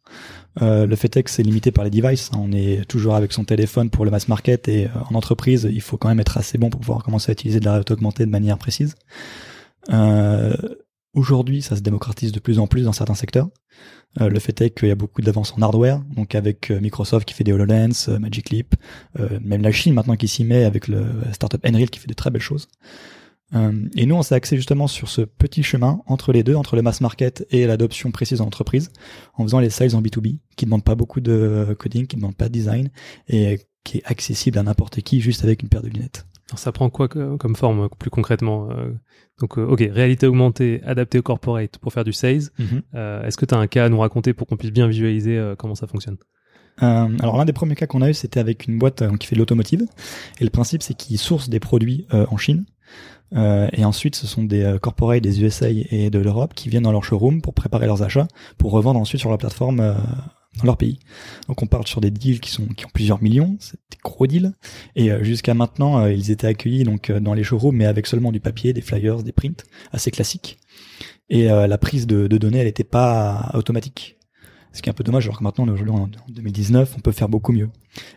Euh, 0.63 0.87
le 0.87 0.97
fait 0.97 1.17
est 1.17 1.23
que 1.23 1.31
c'est 1.31 1.43
limité 1.43 1.73
par 1.73 1.85
les 1.85 1.91
devices. 1.91 2.31
On 2.37 2.53
est 2.53 2.85
toujours 2.87 3.15
avec 3.15 3.33
son 3.33 3.45
téléphone 3.45 3.91
pour 3.91 4.05
le 4.05 4.11
mass 4.11 4.29
market 4.29 4.69
et 4.69 4.87
euh, 4.87 4.89
en 5.11 5.15
entreprise, 5.15 5.69
il 5.71 5.81
faut 5.81 5.97
quand 5.97 6.09
même 6.09 6.21
être 6.21 6.37
assez 6.39 6.59
bon 6.59 6.71
pour 6.71 6.81
pouvoir 6.81 7.03
commencer 7.03 7.31
à 7.31 7.33
utiliser 7.33 7.61
de 7.61 7.65
la 7.65 7.73
réalité 7.73 7.93
augmentée 7.93 8.27
de 8.27 8.31
manière 8.31 8.59
précise. 8.59 8.95
Aujourd'hui, 11.17 11.63
ça 11.63 11.77
se 11.77 11.81
démocratise 11.81 12.31
de 12.31 12.39
plus 12.41 12.59
en 12.59 12.67
plus 12.67 12.83
dans 12.83 12.93
certains 12.93 13.15
secteurs. 13.15 13.49
Euh, 14.21 14.29
le 14.29 14.39
fait 14.39 14.61
est 14.61 14.69
qu'il 14.69 14.89
y 14.89 14.91
a 14.91 14.95
beaucoup 14.95 15.23
d'avances 15.23 15.55
en 15.57 15.63
hardware, 15.63 16.03
donc 16.15 16.35
avec 16.35 16.71
euh, 16.71 16.79
Microsoft 16.79 17.27
qui 17.27 17.33
fait 17.33 17.43
des 17.43 17.53
HoloLens, 17.53 18.09
euh, 18.11 18.19
Magic 18.19 18.51
Leap, 18.51 18.75
euh, 19.19 19.39
même 19.43 19.63
la 19.63 19.73
Chine 19.73 19.95
maintenant 19.95 20.17
qui 20.17 20.29
s'y 20.29 20.45
met 20.45 20.65
avec 20.65 20.89
le 20.89 21.07
startup 21.33 21.65
Enreal 21.67 21.89
qui 21.89 22.01
fait 22.01 22.07
de 22.07 22.13
très 22.13 22.31
belles 22.31 22.43
choses. 22.43 22.69
Euh, 23.55 23.89
et 23.97 24.05
nous, 24.05 24.15
on 24.15 24.23
s'est 24.23 24.35
axé 24.35 24.57
justement 24.57 24.89
sur 24.89 25.09
ce 25.09 25.23
petit 25.23 25.63
chemin 25.63 26.03
entre 26.07 26.33
les 26.33 26.43
deux, 26.43 26.55
entre 26.55 26.77
le 26.77 26.83
mass 26.83 27.01
market 27.01 27.47
et 27.51 27.67
l'adoption 27.67 28.11
précise 28.11 28.43
en 28.43 28.47
entreprise, 28.47 28.91
en 29.39 29.45
faisant 29.45 29.61
les 29.61 29.71
sales 29.71 29.95
en 29.95 30.03
B2B, 30.03 30.41
qui 30.57 30.67
ne 30.67 30.69
demandent 30.69 30.85
pas 30.85 30.97
beaucoup 30.97 31.21
de 31.21 31.75
coding, 31.79 32.07
qui 32.07 32.17
ne 32.17 32.21
demandent 32.21 32.37
pas 32.37 32.49
de 32.49 32.53
design, 32.53 32.91
et 33.29 33.61
qui 33.85 33.99
est 33.99 34.05
accessible 34.05 34.59
à 34.59 34.63
n'importe 34.63 35.01
qui 35.01 35.23
juste 35.23 35.45
avec 35.45 35.63
une 35.63 35.71
paire 35.71 35.83
de 35.83 35.89
lunettes. 35.89 36.27
Alors 36.49 36.59
ça 36.59 36.71
prend 36.73 36.91
quoi 36.91 37.09
comme 37.09 37.57
forme 37.57 37.89
plus 37.99 38.11
concrètement 38.11 38.69
Donc 39.41 39.59
ok, 39.59 39.81
réalité 39.91 40.27
augmentée, 40.27 40.81
adaptée 40.85 41.19
au 41.19 41.23
corporate 41.23 41.79
pour 41.79 41.93
faire 41.93 42.05
du 42.05 42.13
sales. 42.13 42.51
Mm 42.59 42.65
-hmm. 42.65 42.83
euh, 42.95 43.27
Est-ce 43.27 43.37
que 43.37 43.47
tu 43.47 43.55
as 43.55 43.59
un 43.59 43.67
cas 43.67 43.85
à 43.85 43.89
nous 43.89 43.99
raconter 43.99 44.33
pour 44.33 44.47
qu'on 44.47 44.57
puisse 44.57 44.73
bien 44.73 44.89
visualiser 44.89 45.37
euh, 45.37 45.57
comment 45.57 45.75
ça 45.75 45.87
fonctionne? 45.87 46.17
Euh, 46.83 47.09
alors 47.23 47.37
l'un 47.39 47.45
des 47.45 47.53
premiers 47.55 47.75
cas 47.75 47.87
qu'on 47.87 48.03
a 48.03 48.11
eu, 48.11 48.15
c'était 48.15 48.41
avec 48.41 48.67
une 48.69 48.79
boîte 48.79 49.03
euh, 49.03 49.17
qui 49.17 49.27
fait 49.27 49.35
de 49.35 49.41
l'automotive. 49.41 49.83
Et 50.41 50.45
le 50.45 50.51
principe, 50.51 50.83
c'est 50.83 50.95
qu'ils 50.95 51.19
sourcent 51.19 51.51
des 51.51 51.61
produits 51.61 52.07
en 52.13 52.37
Chine. 52.37 52.65
et 53.79 53.85
ensuite, 53.85 54.15
ce 54.15 54.27
sont 54.27 54.45
des 54.45 54.77
corporates 54.81 55.23
des 55.23 55.43
USA 55.43 55.69
et 55.71 56.11
de 56.11 56.21
l'Europe 56.27 56.53
qui 56.55 56.69
viennent 56.71 56.85
dans 56.89 56.93
leur 56.93 57.05
showroom 57.05 57.43
pour 57.43 57.55
préparer 57.55 57.87
leurs 57.87 58.03
achats, 58.03 58.29
pour 58.59 58.71
revendre 58.71 59.01
ensuite 59.01 59.21
sur 59.21 59.31
leur 59.31 59.39
plateforme 59.39 59.81
dans 60.59 60.65
leur 60.65 60.77
pays. 60.77 60.99
Donc 61.49 61.63
on 61.63 61.67
parle 61.67 61.87
sur 61.87 62.01
des 62.01 62.11
deals 62.11 62.41
qui 62.41 62.51
sont 62.51 62.67
qui 62.67 62.87
ont 62.87 62.91
plusieurs 62.93 63.23
millions, 63.23 63.57
c'est 63.61 63.79
des 63.91 63.99
gros 64.03 64.27
deals. 64.27 64.53
Et 64.95 65.11
euh, 65.11 65.23
jusqu'à 65.23 65.55
maintenant, 65.55 66.01
euh, 66.01 66.13
ils 66.13 66.31
étaient 66.31 66.47
accueillis 66.47 66.85
donc 66.85 67.11
euh, 67.11 67.21
dans 67.21 67.35
les 67.35 67.45
showrooms, 67.45 67.77
mais 67.77 67.87
avec 67.87 68.07
seulement 68.07 68.33
du 68.33 68.41
papier, 68.41 68.73
des 68.73 68.81
flyers, 68.81 69.23
des 69.23 69.33
prints, 69.33 69.65
assez 69.93 70.11
classiques. 70.11 70.59
Et 71.29 71.47
la 71.47 71.77
prise 71.77 72.07
de, 72.07 72.29
de 72.29 72.39
données, 72.39 72.59
elle 72.59 72.67
n'était 72.67 72.85
pas 72.85 73.51
automatique. 73.55 74.16
Ce 74.77 74.83
qui 74.83 74.91
est 74.91 74.93
un 74.93 74.95
peu 74.95 75.05
dommage, 75.05 75.25
alors 75.25 75.39
que 75.39 75.43
maintenant, 75.43 75.67
aujourd'hui 75.67 75.95
en 75.95 76.11
2019, 76.29 76.97
on 76.99 77.01
peut 77.01 77.11
faire 77.11 77.31
beaucoup 77.31 77.53
mieux. 77.53 77.71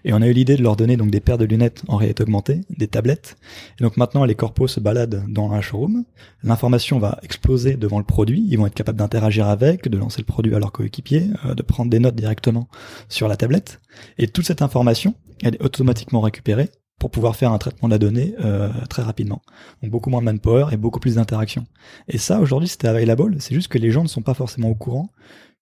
Et 0.03 0.11
on 0.11 0.21
a 0.21 0.27
eu 0.27 0.33
l'idée 0.33 0.57
de 0.57 0.61
leur 0.61 0.75
donner 0.75 0.97
donc 0.97 1.09
des 1.09 1.21
paires 1.21 1.37
de 1.37 1.45
lunettes 1.45 1.83
en 1.87 1.95
réalité 1.95 2.23
augmentée, 2.23 2.65
des 2.77 2.89
tablettes. 2.89 3.37
Et 3.79 3.83
donc 3.83 3.95
maintenant, 3.95 4.25
les 4.25 4.35
corpos 4.35 4.67
se 4.67 4.81
baladent 4.81 5.23
dans 5.29 5.53
un 5.53 5.61
showroom. 5.61 6.03
L'information 6.43 6.99
va 6.99 7.17
exploser 7.23 7.77
devant 7.77 7.97
le 7.97 8.03
produit. 8.03 8.45
Ils 8.49 8.57
vont 8.57 8.67
être 8.67 8.73
capables 8.73 8.97
d'interagir 8.97 9.47
avec, 9.47 9.87
de 9.87 9.97
lancer 9.97 10.19
le 10.19 10.25
produit 10.25 10.53
à 10.53 10.59
leur 10.59 10.73
coéquipier, 10.73 11.27
euh, 11.45 11.55
de 11.55 11.61
prendre 11.61 11.89
des 11.89 11.99
notes 11.99 12.15
directement 12.15 12.67
sur 13.07 13.29
la 13.29 13.37
tablette. 13.37 13.79
Et 14.17 14.27
toute 14.27 14.45
cette 14.45 14.61
information, 14.61 15.15
elle 15.41 15.55
est 15.55 15.63
automatiquement 15.63 16.19
récupérée 16.19 16.69
pour 16.99 17.09
pouvoir 17.09 17.37
faire 17.37 17.53
un 17.53 17.57
traitement 17.57 17.87
de 17.87 17.93
la 17.93 17.99
donnée 17.99 18.35
euh, 18.43 18.69
très 18.89 19.03
rapidement. 19.03 19.41
Donc 19.81 19.91
beaucoup 19.91 20.09
moins 20.09 20.19
de 20.19 20.25
manpower 20.25 20.65
et 20.73 20.77
beaucoup 20.77 20.99
plus 20.99 21.15
d'interaction. 21.15 21.65
Et 22.09 22.17
ça, 22.17 22.41
aujourd'hui, 22.41 22.67
c'était 22.67 22.89
available. 22.89 23.37
C'est 23.39 23.55
juste 23.55 23.69
que 23.69 23.77
les 23.77 23.91
gens 23.91 24.03
ne 24.03 24.09
sont 24.09 24.21
pas 24.21 24.33
forcément 24.33 24.69
au 24.69 24.75
courant 24.75 25.09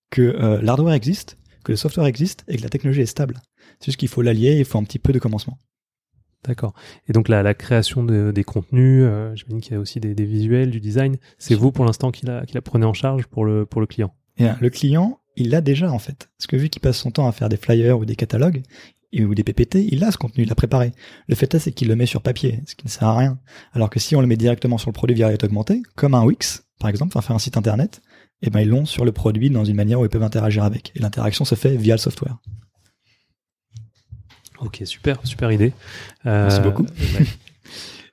que 0.09 0.21
euh, 0.21 0.62
l'hardware 0.62 0.94
existe, 0.94 1.38
que 1.63 1.71
le 1.71 1.75
software 1.75 2.06
existe 2.06 2.44
et 2.48 2.57
que 2.57 2.63
la 2.63 2.69
technologie 2.69 3.01
est 3.01 3.07
stable. 3.07 3.41
C'est 3.79 3.88
juste 3.88 4.00
qu'il 4.00 4.10
faut 4.10 4.22
l'allier, 4.22 4.58
il 4.58 4.65
faut 4.65 4.77
un 4.77 4.84
petit 4.84 5.00
peu 5.00 5.13
de 5.13 5.20
commencement. 5.20 5.60
D'accord. 6.46 6.74
Et 7.08 7.13
donc 7.13 7.27
la, 7.27 7.43
la 7.43 7.53
création 7.53 8.03
de, 8.03 8.32
des 8.32 8.43
contenus, 8.43 9.03
euh, 9.05 9.36
j'imagine 9.36 9.60
qu'il 9.60 9.74
y 9.74 9.75
a 9.75 9.79
aussi 9.79 10.00
des, 10.00 10.15
des, 10.15 10.25
visuels, 10.25 10.72
du 10.72 10.79
design. 10.79 11.17
C'est 11.38 11.55
vous 11.55 11.72
pour 11.72 11.84
l'instant 11.84 12.12
qui 12.12 12.25
la, 12.25 12.46
qui 12.46 12.53
la 12.53 12.62
prenez 12.62 12.86
en 12.86 12.93
charge 12.93 13.27
pour 13.27 13.43
le, 13.43 13.65
pour 13.65 13.82
le 13.82 13.88
client? 13.88 14.13
Et, 14.38 14.48
Le 14.62 14.70
client, 14.70 15.20
il 15.36 15.50
l'a 15.50 15.62
déjà 15.62 15.91
en 15.91 16.00
fait. 16.00 16.29
Parce 16.38 16.48
que 16.48 16.55
vu 16.55 16.70
qu'il 16.70 16.82
passe 16.82 16.98
son 16.98 17.12
temps 17.12 17.27
à 17.27 17.32
faire 17.32 17.50
des 17.50 17.58
flyers 17.58 17.98
ou 17.98 18.05
des 18.05 18.15
catalogues, 18.15 18.62
ou 19.20 19.34
des 19.34 19.43
PPT, 19.43 19.88
il 19.89 20.03
a 20.03 20.12
ce 20.12 20.17
contenu, 20.17 20.43
il 20.43 20.50
l'a 20.50 20.55
préparé. 20.55 20.91
Le 21.27 21.36
fait 21.36 21.53
est, 21.53 21.60
c'est 21.60 21.72
qu'il 21.72 21.88
le 21.88 21.96
met 21.96 22.05
sur 22.05 22.22
papier, 22.22 22.62
ce 22.65 22.75
qui 22.75 22.86
ne 22.86 22.91
sert 22.91 23.08
à 23.08 23.17
rien. 23.17 23.39
Alors 23.74 23.89
que 23.89 24.00
si 24.00 24.15
on 24.15 24.22
le 24.22 24.27
met 24.27 24.38
directement 24.38 24.77
sur 24.77 24.89
le 24.89 24.93
produit 24.93 25.15
via 25.15 25.27
réalité 25.27 25.46
augmentée, 25.46 25.82
comme 25.96 26.13
un 26.13 26.24
Wix, 26.24 26.63
par 26.79 26.89
exemple, 26.89 27.17
enfin 27.17 27.25
faire 27.25 27.36
un 27.36 27.39
site 27.39 27.58
internet, 27.58 28.01
et 28.44 28.48
eh 28.48 28.50
ben 28.51 28.60
ils 28.60 28.70
l'ont 28.70 28.86
sur 28.86 29.03
le 29.03 29.12
produit 29.12 29.50
dans 29.50 29.65
une 29.65 29.75
manière 29.75 30.00
où 30.00 30.06
ils 30.06 30.10
peuvent 30.10 30.22
interagir 30.22 30.63
avec. 30.63 30.91
Et 30.96 31.00
l'interaction 31.00 31.44
se 31.44 31.56
fait 31.56 31.75
via 31.75 31.96
le 31.96 32.00
software. 32.00 32.38
Ok, 34.60 34.82
super, 34.86 35.20
super 35.24 35.51
idée. 35.51 35.74
Euh, 36.25 36.44
Merci 36.44 36.62
beaucoup. 36.62 36.86
Ouais. 37.20 37.25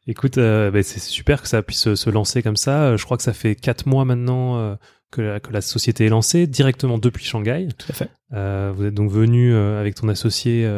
Écoute, 0.06 0.36
euh, 0.36 0.70
bah, 0.70 0.82
c'est 0.82 1.00
super 1.00 1.40
que 1.40 1.48
ça 1.48 1.62
puisse 1.62 1.94
se 1.94 2.10
lancer 2.10 2.42
comme 2.42 2.56
ça. 2.56 2.96
Je 2.96 3.04
crois 3.04 3.16
que 3.16 3.22
ça 3.22 3.32
fait 3.32 3.54
quatre 3.54 3.86
mois 3.86 4.04
maintenant 4.04 4.58
euh, 4.58 4.74
que, 5.10 5.22
la, 5.22 5.40
que, 5.40 5.50
la, 5.50 5.62
société 5.62 6.04
est 6.04 6.10
lancée 6.10 6.46
directement 6.46 6.98
depuis 6.98 7.24
Shanghai. 7.24 7.68
Tout 7.78 7.86
à 7.88 7.94
fait. 7.94 8.10
Euh, 8.34 8.70
vous 8.76 8.84
êtes 8.84 8.92
donc 8.92 9.10
venu 9.10 9.54
avec 9.54 9.94
ton 9.94 10.08
associé 10.08 10.68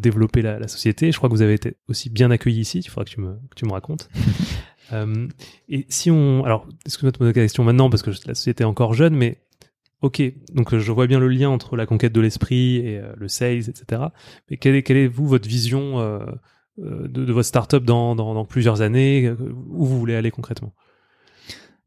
développer 0.00 0.42
la, 0.42 0.58
la, 0.58 0.66
société. 0.66 1.12
Je 1.12 1.16
crois 1.16 1.28
que 1.28 1.34
vous 1.34 1.42
avez 1.42 1.54
été 1.54 1.76
aussi 1.88 2.10
bien 2.10 2.32
accueilli 2.32 2.60
ici. 2.60 2.80
Il 2.80 2.88
faudra 2.88 3.04
que 3.04 3.10
tu 3.10 3.20
me, 3.20 3.34
que 3.50 3.54
tu 3.54 3.66
me 3.66 3.72
racontes. 3.72 4.08
Euh, 4.92 5.28
et 5.68 5.86
si 5.88 6.10
on, 6.10 6.44
alors, 6.44 6.66
excuse-moi 6.86 7.12
de 7.12 7.18
poser 7.18 7.32
la 7.32 7.34
question 7.34 7.64
maintenant 7.64 7.90
parce 7.90 8.02
que 8.02 8.10
la 8.26 8.34
société 8.34 8.62
est 8.62 8.66
encore 8.66 8.94
jeune, 8.94 9.14
mais 9.14 9.38
ok, 10.02 10.22
donc 10.52 10.76
je 10.76 10.92
vois 10.92 11.06
bien 11.06 11.18
le 11.18 11.28
lien 11.28 11.48
entre 11.48 11.76
la 11.76 11.86
conquête 11.86 12.12
de 12.12 12.20
l'esprit 12.20 12.76
et 12.76 12.98
euh, 12.98 13.12
le 13.16 13.28
sales, 13.28 13.68
etc. 13.68 14.02
Mais 14.50 14.56
quelle 14.56 14.74
est, 14.74 14.82
quelle 14.82 14.96
est 14.96 15.06
vous 15.06 15.26
votre 15.26 15.48
vision 15.48 16.00
euh, 16.00 16.18
de, 16.78 17.32
votre 17.32 17.46
startup 17.46 17.84
dans, 17.84 18.14
dans, 18.14 18.44
plusieurs 18.44 18.82
années 18.82 19.30
Où 19.30 19.84
vous 19.84 19.98
voulez 19.98 20.14
aller 20.14 20.30
concrètement? 20.30 20.74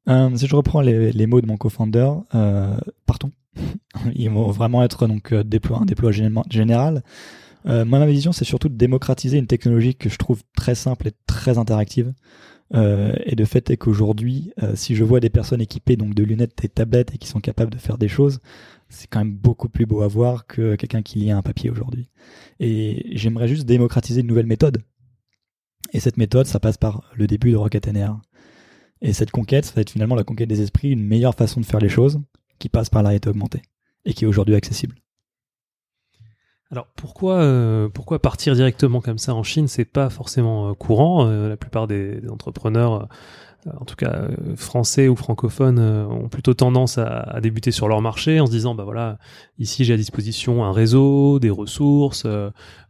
Euh, 0.08 0.36
Si 0.36 0.48
je 0.48 0.56
reprends 0.56 0.82
les, 0.82 1.28
mots 1.28 1.42
de 1.42 1.48
mon 1.48 1.58
co-founder, 1.58 2.12
partons. 3.06 3.32
Ils 4.16 4.30
vont 4.30 4.50
vraiment 4.52 4.84
être 4.84 5.08
donc 5.08 5.32
un 5.32 5.44
déploiement 5.44 6.44
général. 6.50 7.04
Euh, 7.68 7.86
moi, 7.86 8.06
c'est 8.32 8.46
surtout 8.46 8.70
de 8.70 8.76
démocratiser 8.76 9.38
une 9.38 9.48
technologie 9.48 9.96
que 9.96 10.10
je 10.10 10.18
trouve 10.18 10.44
très 10.56 10.76
simple 10.76 11.08
et 11.08 11.12
très 11.26 11.58
interactive. 11.58 12.14
Euh, 12.74 13.14
et 13.26 13.36
de 13.36 13.46
fait 13.46 13.70
est 13.70 13.78
qu'aujourd'hui, 13.78 14.52
euh, 14.64 14.76
si 14.76 14.96
je 14.96 15.04
vois 15.04 15.20
des 15.20 15.30
personnes 15.30 15.62
équipées 15.62 15.98
donc 15.98 16.16
de 16.16 16.24
lunettes 16.24 16.64
et 16.64 16.70
tablettes 16.70 17.14
et 17.14 17.18
qui 17.18 17.28
sont 17.28 17.40
capables 17.40 17.72
de 17.72 17.78
faire 17.78 17.98
des 17.98 18.08
choses, 18.08 18.40
c'est 18.90 19.08
quand 19.08 19.20
même 19.20 19.36
beaucoup 19.36 19.70
plus 19.70 19.86
beau 19.86 20.02
à 20.02 20.08
voir 20.08 20.48
que 20.48 20.76
quelqu'un 20.76 21.04
qui 21.04 21.20
lit 21.20 21.32
un 21.32 21.44
papier 21.44 21.70
aujourd'hui. 21.70 22.10
Et 22.60 23.12
j'aimerais 23.16 23.48
juste 23.48 23.66
démocratiser 23.66 24.22
une 24.22 24.28
nouvelle 24.28 24.48
méthode. 24.48 24.80
Et 25.94 26.00
cette 26.00 26.18
méthode, 26.18 26.48
ça 26.48 26.60
passe 26.60 26.78
par 26.78 27.12
le 27.16 27.28
début 27.28 27.52
de 27.52 27.58
Rocket 27.58 27.88
NR. 27.88 28.20
Et 29.02 29.14
cette 29.14 29.32
conquête, 29.32 29.66
ça 29.66 29.74
va 29.76 29.82
être 29.82 29.92
finalement 29.92 30.16
la 30.16 30.24
conquête 30.24 30.50
des 30.50 30.62
esprits, 30.62 30.90
une 30.90 31.06
meilleure 31.06 31.36
façon 31.36 31.62
de 31.62 31.66
faire 31.66 31.80
les 31.80 31.90
choses, 31.90 32.20
qui 32.58 32.70
passe 32.70 32.90
par 32.90 33.04
la 33.04 33.10
réalité 33.10 33.30
augmentée 33.30 33.62
et 34.06 34.14
qui 34.14 34.26
est 34.26 34.28
aujourd'hui 34.28 34.56
accessible. 34.56 34.96
Alors 36.72 36.88
pourquoi 36.96 37.36
euh, 37.36 37.90
pourquoi 37.90 38.20
partir 38.20 38.56
directement 38.56 39.00
comme 39.00 39.20
ça 39.20 39.36
en 39.36 39.44
Chine? 39.44 39.68
C'est 39.68 39.86
pas 39.86 40.10
forcément 40.10 40.70
euh, 40.70 40.74
courant. 40.74 41.28
Euh, 41.28 41.50
la 41.50 41.58
plupart 41.58 41.88
des, 41.88 42.22
entrepreneurs, 42.30 43.08
en 43.80 43.86
tout 43.86 43.96
cas 43.96 44.28
français 44.56 45.08
ou 45.08 45.16
francophones, 45.16 45.80
ont 45.80 46.28
plutôt 46.28 46.54
tendance 46.54 46.98
à, 46.98 47.08
à 47.08 47.42
débuter 47.42 47.72
sur 47.72 47.88
leur 47.88 48.02
marché 48.02 48.40
en 48.40 48.46
se 48.46 48.52
disant 48.52 48.76
bah 48.76 48.84
voilà 48.84 49.18
ici 49.60 49.86
j'ai 49.86 49.94
à 49.94 49.98
disposition 49.98 50.66
un 50.66 50.72
réseau, 50.72 51.40
des 51.40 51.50
ressources. 51.50 52.26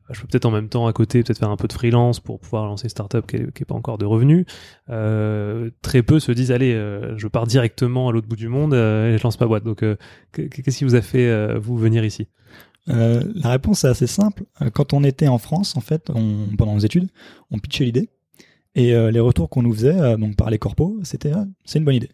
Euh, 0.10 0.14
je 0.14 0.22
peux 0.22 0.28
peut-être 0.28 0.46
en 0.46 0.52
même 0.52 0.70
temps 0.70 0.88
à 0.88 0.94
côté 0.94 1.24
peut-être 1.24 1.40
faire 1.40 1.50
un 1.50 1.58
peu 1.58 1.68
de 1.68 1.74
freelance 1.74 2.20
pour 2.20 2.40
pouvoir 2.40 2.66
lancer 2.66 2.86
une 2.86 2.90
startup 2.90 3.26
qui 3.26 3.38
n'est 3.38 3.66
pas 3.68 3.76
encore 3.76 3.98
de 3.98 4.06
revenus. 4.06 4.46
Euh, 4.90 5.72
très 5.82 6.04
peu 6.04 6.20
se 6.20 6.32
disent 6.32 6.52
allez 6.52 6.74
euh, 6.74 7.18
je 7.18 7.28
pars 7.28 7.48
directement 7.48 8.10
à 8.10 8.12
l'autre 8.12 8.28
bout 8.28 8.36
du 8.36 8.48
monde 8.48 8.74
euh, 8.74 9.14
et 9.14 9.18
je 9.18 9.24
lance 9.24 9.40
ma 9.40 9.48
boîte. 9.48 9.64
Donc 9.64 9.84
qu'est-ce 10.32 10.78
qui 10.78 10.84
vous 10.84 10.96
a 10.96 11.02
fait 11.02 11.58
vous 11.58 11.78
venir 11.78 12.04
ici? 12.06 12.28
La 12.88 13.50
réponse 13.50 13.84
est 13.84 13.88
assez 13.88 14.08
simple. 14.08 14.44
Quand 14.74 14.94
on 14.94 15.04
était 15.04 15.28
en 15.28 15.40
France, 15.40 15.76
en 15.76 15.82
fait, 15.82 16.12
pendant 16.58 16.74
nos 16.74 16.80
études, 16.80 17.10
on 17.50 17.58
pitchait 17.58 17.86
l'idée 17.86 18.10
et 18.76 18.92
les 19.12 19.20
retours 19.20 19.50
qu'on 19.50 19.64
nous 19.64 19.74
faisait, 19.74 20.18
donc 20.18 20.36
par 20.36 20.52
les 20.52 20.60
corpos, 20.60 21.00
c'était 21.04 21.32
ah, 21.34 21.46
c'est 21.64 21.80
une 21.80 21.86
bonne 21.86 21.96
idée. 21.96 22.12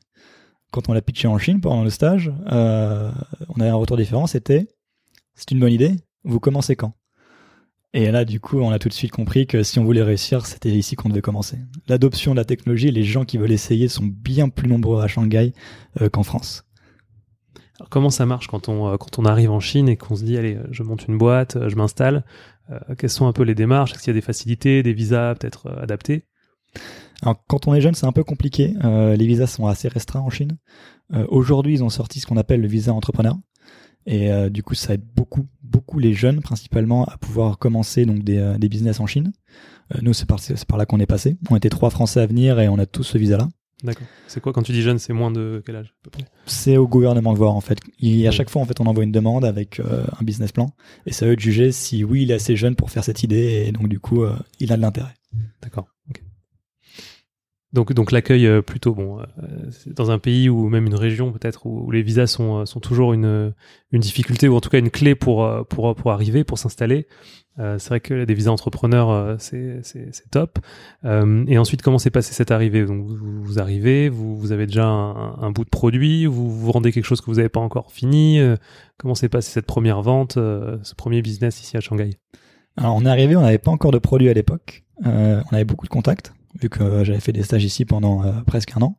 Quand 0.71 0.87
on 0.87 0.93
l'a 0.93 1.01
pitché 1.01 1.27
en 1.27 1.37
Chine 1.37 1.59
pendant 1.59 1.83
le 1.83 1.89
stage, 1.89 2.31
on 2.47 3.59
avait 3.59 3.69
un 3.69 3.75
retour 3.75 3.97
différent. 3.97 4.27
C'était 4.27 4.67
c'est 5.35 5.51
une 5.51 5.59
bonne 5.59 5.73
idée. 5.73 5.97
Vous 6.23 6.39
commencez 6.39 6.77
quand? 6.77 6.93
Et 7.93 8.09
là, 8.09 8.23
du 8.23 8.39
coup, 8.39 8.59
on 8.59 8.71
a 8.71 8.79
tout 8.79 8.87
de 8.87 8.93
suite 8.93 9.11
compris 9.11 9.47
que 9.47 9.63
si 9.63 9.77
on 9.77 9.83
voulait 9.83 10.01
réussir, 10.01 10.45
c'était 10.45 10.69
ici 10.69 10.95
qu'on 10.95 11.09
devait 11.09 11.21
commencer. 11.21 11.57
L'adoption 11.87 12.31
de 12.31 12.37
la 12.37 12.45
technologie, 12.45 12.89
les 12.89 13.03
gens 13.03 13.25
qui 13.25 13.37
veulent 13.37 13.51
essayer 13.51 13.89
sont 13.89 14.05
bien 14.05 14.47
plus 14.47 14.69
nombreux 14.69 15.01
à 15.01 15.07
Shanghai 15.07 15.53
euh, 15.99 16.09
qu'en 16.09 16.23
France. 16.23 16.63
Alors, 17.81 17.89
comment 17.89 18.11
ça 18.11 18.25
marche 18.25 18.47
quand 18.47 18.69
on, 18.69 18.87
euh, 18.87 18.97
quand 18.97 19.17
on 19.17 19.25
arrive 19.25 19.49
en 19.49 19.59
Chine 19.59 19.89
et 19.89 19.97
qu'on 19.97 20.15
se 20.15 20.23
dit, 20.23 20.37
allez, 20.37 20.55
euh, 20.55 20.67
je 20.69 20.83
monte 20.83 21.07
une 21.07 21.17
boîte, 21.17 21.57
je 21.67 21.75
m'installe 21.75 22.23
euh, 22.69 22.79
Quelles 22.95 23.09
sont 23.09 23.25
un 23.25 23.33
peu 23.33 23.41
les 23.41 23.55
démarches? 23.55 23.93
Est-ce 23.93 24.03
qu'il 24.03 24.11
y 24.11 24.15
a 24.15 24.19
des 24.19 24.25
facilités, 24.25 24.83
des 24.83 24.93
visas 24.93 25.33
peut-être 25.35 25.69
adaptés? 25.81 26.25
Alors, 27.23 27.43
quand 27.47 27.67
on 27.67 27.73
est 27.73 27.81
jeune, 27.81 27.95
c'est 27.95 28.05
un 28.05 28.11
peu 28.11 28.23
compliqué. 28.23 28.73
Les 28.83 29.27
visas 29.27 29.47
sont 29.47 29.67
assez 29.67 29.87
restreints 29.87 30.21
en 30.21 30.31
Chine. 30.31 30.57
Aujourd'hui, 31.27 31.73
ils 31.73 31.83
ont 31.83 31.89
sorti 31.89 32.19
ce 32.19 32.25
qu'on 32.25 32.37
appelle 32.37 32.61
le 32.61 32.67
visa 32.67 32.93
entrepreneur. 32.93 33.35
Et 34.05 34.31
euh, 34.31 34.49
du 34.49 34.63
coup, 34.63 34.73
ça 34.73 34.93
aide 34.93 35.03
beaucoup, 35.15 35.47
beaucoup 35.63 35.99
les 35.99 36.13
jeunes, 36.13 36.41
principalement, 36.41 37.05
à 37.05 37.17
pouvoir 37.17 37.57
commencer 37.57 38.05
donc 38.05 38.23
des, 38.23 38.37
euh, 38.37 38.57
des 38.57 38.69
business 38.69 38.99
en 38.99 39.05
Chine. 39.05 39.31
Euh, 39.93 39.99
nous, 40.01 40.13
c'est 40.13 40.25
par, 40.25 40.39
c'est 40.39 40.65
par 40.65 40.77
là 40.77 40.85
qu'on 40.85 40.99
est 40.99 41.05
passé. 41.05 41.37
On 41.49 41.55
était 41.55 41.69
trois 41.69 41.89
Français 41.89 42.21
à 42.21 42.25
venir 42.25 42.59
et 42.59 42.67
on 42.69 42.79
a 42.79 42.85
tous 42.85 43.03
ce 43.03 43.17
visa-là. 43.17 43.47
D'accord. 43.83 44.05
C'est 44.27 44.41
quoi 44.41 44.53
quand 44.53 44.61
tu 44.61 44.71
dis 44.73 44.81
jeune 44.81 44.99
C'est 44.99 45.13
moins 45.13 45.31
de 45.31 45.61
quel 45.65 45.75
âge 45.75 45.87
à 45.87 46.03
peu 46.03 46.11
près? 46.11 46.25
C'est 46.45 46.77
au 46.77 46.87
gouvernement 46.87 47.33
de 47.33 47.37
voir 47.37 47.55
en 47.55 47.61
fait. 47.61 47.79
Il, 47.99 48.27
à 48.27 48.31
chaque 48.31 48.49
fois, 48.49 48.61
en 48.61 48.65
fait, 48.65 48.79
on 48.79 48.85
envoie 48.85 49.03
une 49.03 49.11
demande 49.11 49.43
avec 49.43 49.79
euh, 49.79 50.05
un 50.19 50.23
business 50.23 50.51
plan 50.51 50.73
et 51.05 51.13
c'est 51.13 51.25
à 51.25 51.29
eux 51.29 51.35
de 51.35 51.41
juger 51.41 51.71
si 51.71 52.03
oui, 52.03 52.23
il 52.23 52.31
est 52.31 52.35
assez 52.35 52.55
jeune 52.55 52.75
pour 52.75 52.91
faire 52.91 53.03
cette 53.03 53.23
idée 53.23 53.65
et 53.65 53.71
donc 53.71 53.87
du 53.87 53.99
coup, 53.99 54.23
euh, 54.23 54.35
il 54.59 54.71
a 54.71 54.77
de 54.77 54.81
l'intérêt. 54.81 55.13
D'accord. 55.63 55.87
Donc, 57.73 57.93
donc 57.93 58.11
l'accueil 58.11 58.47
euh, 58.47 58.61
plutôt 58.61 58.93
bon. 58.93 59.19
euh, 59.19 59.25
dans 59.87 60.11
un 60.11 60.19
pays 60.19 60.49
ou 60.49 60.67
même 60.67 60.85
une 60.87 60.95
région 60.95 61.31
peut-être 61.31 61.65
où, 61.65 61.89
les 61.91 62.01
visas 62.01 62.27
sont, 62.27 62.59
euh, 62.59 62.65
sont 62.65 62.81
toujours 62.81 63.13
une, 63.13 63.53
une 63.91 64.01
difficulté 64.01 64.49
ou 64.49 64.55
en 64.55 64.61
tout 64.61 64.69
cas 64.69 64.79
une 64.79 64.89
clé 64.89 65.15
pour, 65.15 65.49
pour, 65.69 65.95
pour 65.95 66.11
arriver, 66.11 66.43
pour 66.43 66.57
s'installer. 66.57 67.07
Euh, 67.59 67.77
c'est 67.79 67.89
vrai 67.89 67.99
que 68.01 68.25
des 68.25 68.33
visas 68.33 68.51
entrepreneurs, 68.51 69.37
c'est, 69.39 69.81
top. 70.31 70.59
Et 71.03 71.57
ensuite, 71.57 71.81
comment 71.81 71.97
s'est 71.97 72.09
passée 72.09 72.33
cette 72.33 72.51
arrivée? 72.51 72.85
Donc, 72.85 73.05
vous, 73.05 73.43
vous 73.43 73.59
arrivez, 73.59 74.09
vous, 74.09 74.37
vous 74.37 74.51
avez 74.51 74.67
déjà 74.67 74.87
un, 74.87 75.37
un 75.41 75.51
bout 75.51 75.65
de 75.65 75.69
produit, 75.69 76.25
vous 76.25 76.49
vous 76.49 76.71
rendez 76.71 76.91
quelque 76.91 77.05
chose 77.05 77.21
que 77.21 77.27
vous 77.27 77.35
n'avez 77.35 77.49
pas 77.49 77.59
encore 77.59 77.91
fini. 77.91 78.39
comment 78.97 79.15
s'est 79.15 79.29
passée 79.29 79.51
cette 79.51 79.65
première 79.65 80.01
vente, 80.01 80.33
ce 80.35 80.95
premier 80.95 81.21
business 81.21 81.61
ici 81.61 81.77
à 81.77 81.81
Shanghai? 81.81 82.11
Alors, 82.77 82.95
on 82.95 83.05
est 83.05 83.09
arrivé, 83.09 83.35
on 83.35 83.41
n'avait 83.41 83.57
pas 83.57 83.71
encore 83.71 83.91
de 83.91 83.99
produit 83.99 84.29
à 84.29 84.33
l'époque. 84.33 84.83
On 85.03 85.43
avait 85.51 85.65
beaucoup 85.65 85.85
de 85.85 85.91
contacts 85.91 86.33
vu 86.59 86.69
que 86.69 86.83
euh, 86.83 87.03
j'avais 87.03 87.19
fait 87.19 87.33
des 87.33 87.43
stages 87.43 87.63
ici 87.63 87.85
pendant 87.85 88.23
euh, 88.23 88.31
presque 88.45 88.75
un 88.75 88.81
an. 88.81 88.97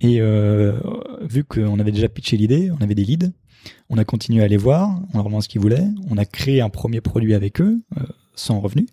Et 0.00 0.20
euh, 0.20 0.80
vu 1.20 1.44
qu'on 1.44 1.78
avait 1.78 1.92
déjà 1.92 2.08
pitché 2.08 2.36
l'idée, 2.36 2.70
on 2.70 2.82
avait 2.82 2.94
des 2.94 3.04
leads, 3.04 3.32
on 3.90 3.98
a 3.98 4.04
continué 4.04 4.40
à 4.40 4.46
aller 4.46 4.56
voir, 4.56 5.02
on 5.12 5.18
leur 5.18 5.26
demandé 5.26 5.44
ce 5.44 5.48
qu'ils 5.48 5.60
voulaient, 5.60 5.86
on 6.08 6.16
a 6.16 6.24
créé 6.24 6.62
un 6.62 6.70
premier 6.70 7.02
produit 7.02 7.34
avec 7.34 7.60
eux, 7.60 7.82
sans 8.34 8.60
revenu. 8.60 8.86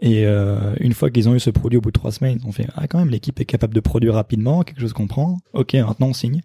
Et 0.00 0.24
une 0.24 0.92
fois 0.92 1.08
qu'ils 1.10 1.28
ont 1.28 1.36
eu 1.36 1.40
ce 1.40 1.50
produit 1.50 1.78
au 1.78 1.80
bout 1.80 1.90
de 1.90 1.98
trois 2.00 2.10
semaines, 2.10 2.40
ils 2.42 2.48
ont 2.48 2.50
fait 2.50 2.66
ah 2.74 2.88
quand 2.88 2.98
même 2.98 3.10
l'équipe 3.10 3.38
est 3.38 3.44
capable 3.44 3.74
de 3.74 3.78
produire 3.80 4.14
rapidement, 4.14 4.64
quelque 4.64 4.80
chose 4.80 4.92
qu'on 4.92 5.06
prend. 5.06 5.38
Ok, 5.52 5.74
maintenant 5.74 6.08
on 6.08 6.12
signe. 6.14 6.40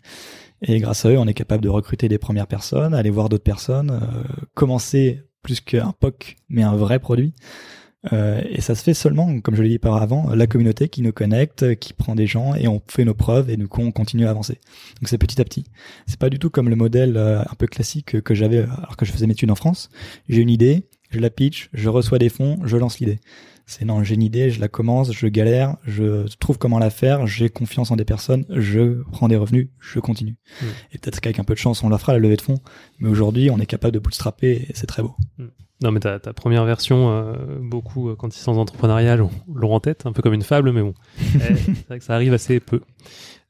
Et 0.62 0.78
grâce 0.78 1.04
à 1.06 1.10
eux, 1.10 1.18
on 1.18 1.26
est 1.26 1.34
capable 1.34 1.64
de 1.64 1.70
recruter 1.70 2.08
des 2.08 2.20
premières 2.20 2.46
personnes, 2.46 2.94
aller 2.94 3.10
voir 3.10 3.28
d'autres 3.28 3.44
personnes, 3.44 4.00
commencer 4.54 5.24
plus 5.42 5.62
qu'un 5.62 5.94
POC, 6.00 6.36
mais 6.50 6.62
un 6.62 6.76
vrai 6.76 7.00
produit. 7.00 7.34
Euh, 8.14 8.42
et 8.50 8.62
ça 8.62 8.76
se 8.76 8.84
fait 8.84 8.94
seulement, 8.94 9.40
comme 9.40 9.56
je 9.56 9.64
l'ai 9.64 9.70
dit 9.70 9.80
par 9.80 10.02
avant, 10.02 10.34
la 10.34 10.48
communauté 10.48 10.90
qui 10.90 11.02
nous 11.02 11.12
connecte, 11.12 11.76
qui 11.76 11.94
prend 11.94 12.16
des 12.16 12.28
gens 12.28 12.56
et 12.56 12.68
on 12.68 12.82
fait 12.88 13.06
nos 13.06 13.14
preuves 13.14 13.50
et 13.50 13.58
nous 13.58 13.68
on 13.78 13.92
continue 13.92 14.26
à 14.26 14.30
avancer. 14.30 14.60
Donc 15.02 15.10
c'est 15.10 15.18
petit 15.18 15.40
à 15.42 15.44
petit. 15.44 15.66
C'est 16.08 16.20
pas 16.20 16.30
du 16.30 16.40
tout 16.40 16.50
comme 16.50 16.70
le 16.70 16.76
modèle 16.76 17.18
euh, 17.18 17.42
un 17.42 17.56
peu 17.58 17.68
classique 17.68 18.22
que 18.22 18.34
j'avais 18.34 18.60
alors 18.60 18.98
que 18.98 19.06
je 19.06 19.12
faisais 19.12 19.28
mes 19.28 19.34
études 19.34 19.52
en 19.52 19.56
France. 19.56 19.90
J'ai 20.30 20.42
une 20.42 20.50
idée, 20.50 20.88
je 21.10 21.20
la 21.20 21.30
pitch, 21.30 21.70
je 21.74 21.90
reçois 21.90 22.20
des 22.20 22.30
fonds, 22.30 22.60
je 22.64 22.78
lance 22.78 23.00
l'idée. 23.00 23.20
C'est 23.68 23.84
non, 23.84 24.04
j'ai 24.04 24.14
une 24.14 24.22
idée, 24.22 24.52
je 24.52 24.62
la 24.62 24.68
commence, 24.68 25.12
je 25.12 25.26
galère, 25.26 25.78
je 25.86 26.28
trouve 26.38 26.60
comment 26.60 26.78
la 26.78 26.92
faire, 26.92 27.26
j'ai 27.26 27.50
confiance 27.50 27.90
en 27.90 27.96
des 27.96 28.06
personnes, 28.06 28.46
je 28.50 29.02
prends 29.12 29.28
des 29.28 29.38
revenus, 29.38 29.70
je 29.80 30.00
continue. 30.00 30.36
Mm. 30.62 30.66
Et 30.94 30.98
peut-être 31.00 31.20
qu'avec 31.20 31.40
un 31.40 31.44
peu 31.44 31.56
de 31.56 31.60
chance, 31.60 31.84
on 31.84 31.90
la 31.90 31.98
fera 31.98 32.14
la 32.14 32.20
levée 32.20 32.36
de 32.36 32.44
fonds. 32.44 32.60
Mais 33.00 33.10
aujourd'hui, 33.10 33.50
on 33.50 33.60
est 33.60 33.66
capable 33.66 33.96
de 33.96 34.00
bootstrapper 34.00 34.68
et 34.70 34.72
c'est 34.76 34.86
très 34.86 35.02
beau. 35.02 35.16
Non, 35.84 35.92
mais 35.92 36.00
ta, 36.00 36.20
ta 36.20 36.32
première 36.34 36.64
version, 36.66 37.10
euh, 37.12 37.34
beaucoup, 37.60 38.10
euh, 38.10 38.16
quand 38.16 38.36
ils 38.36 38.40
sont 38.40 38.54
en 38.54 38.58
entrepreneuriat, 38.58 39.18
l'ont 39.18 39.30
en 39.74 39.80
tête, 39.80 40.06
un 40.06 40.14
peu 40.14 40.22
comme 40.22 40.34
une 40.34 40.42
fable, 40.42 40.72
mais 40.72 40.82
bon. 40.82 40.94
Eh, 41.36 41.56
c'est 41.56 41.88
vrai 41.88 42.00
que 42.00 42.06
ça 42.06 42.14
arrive 42.16 42.34
assez 42.34 42.60
peu. 42.62 42.80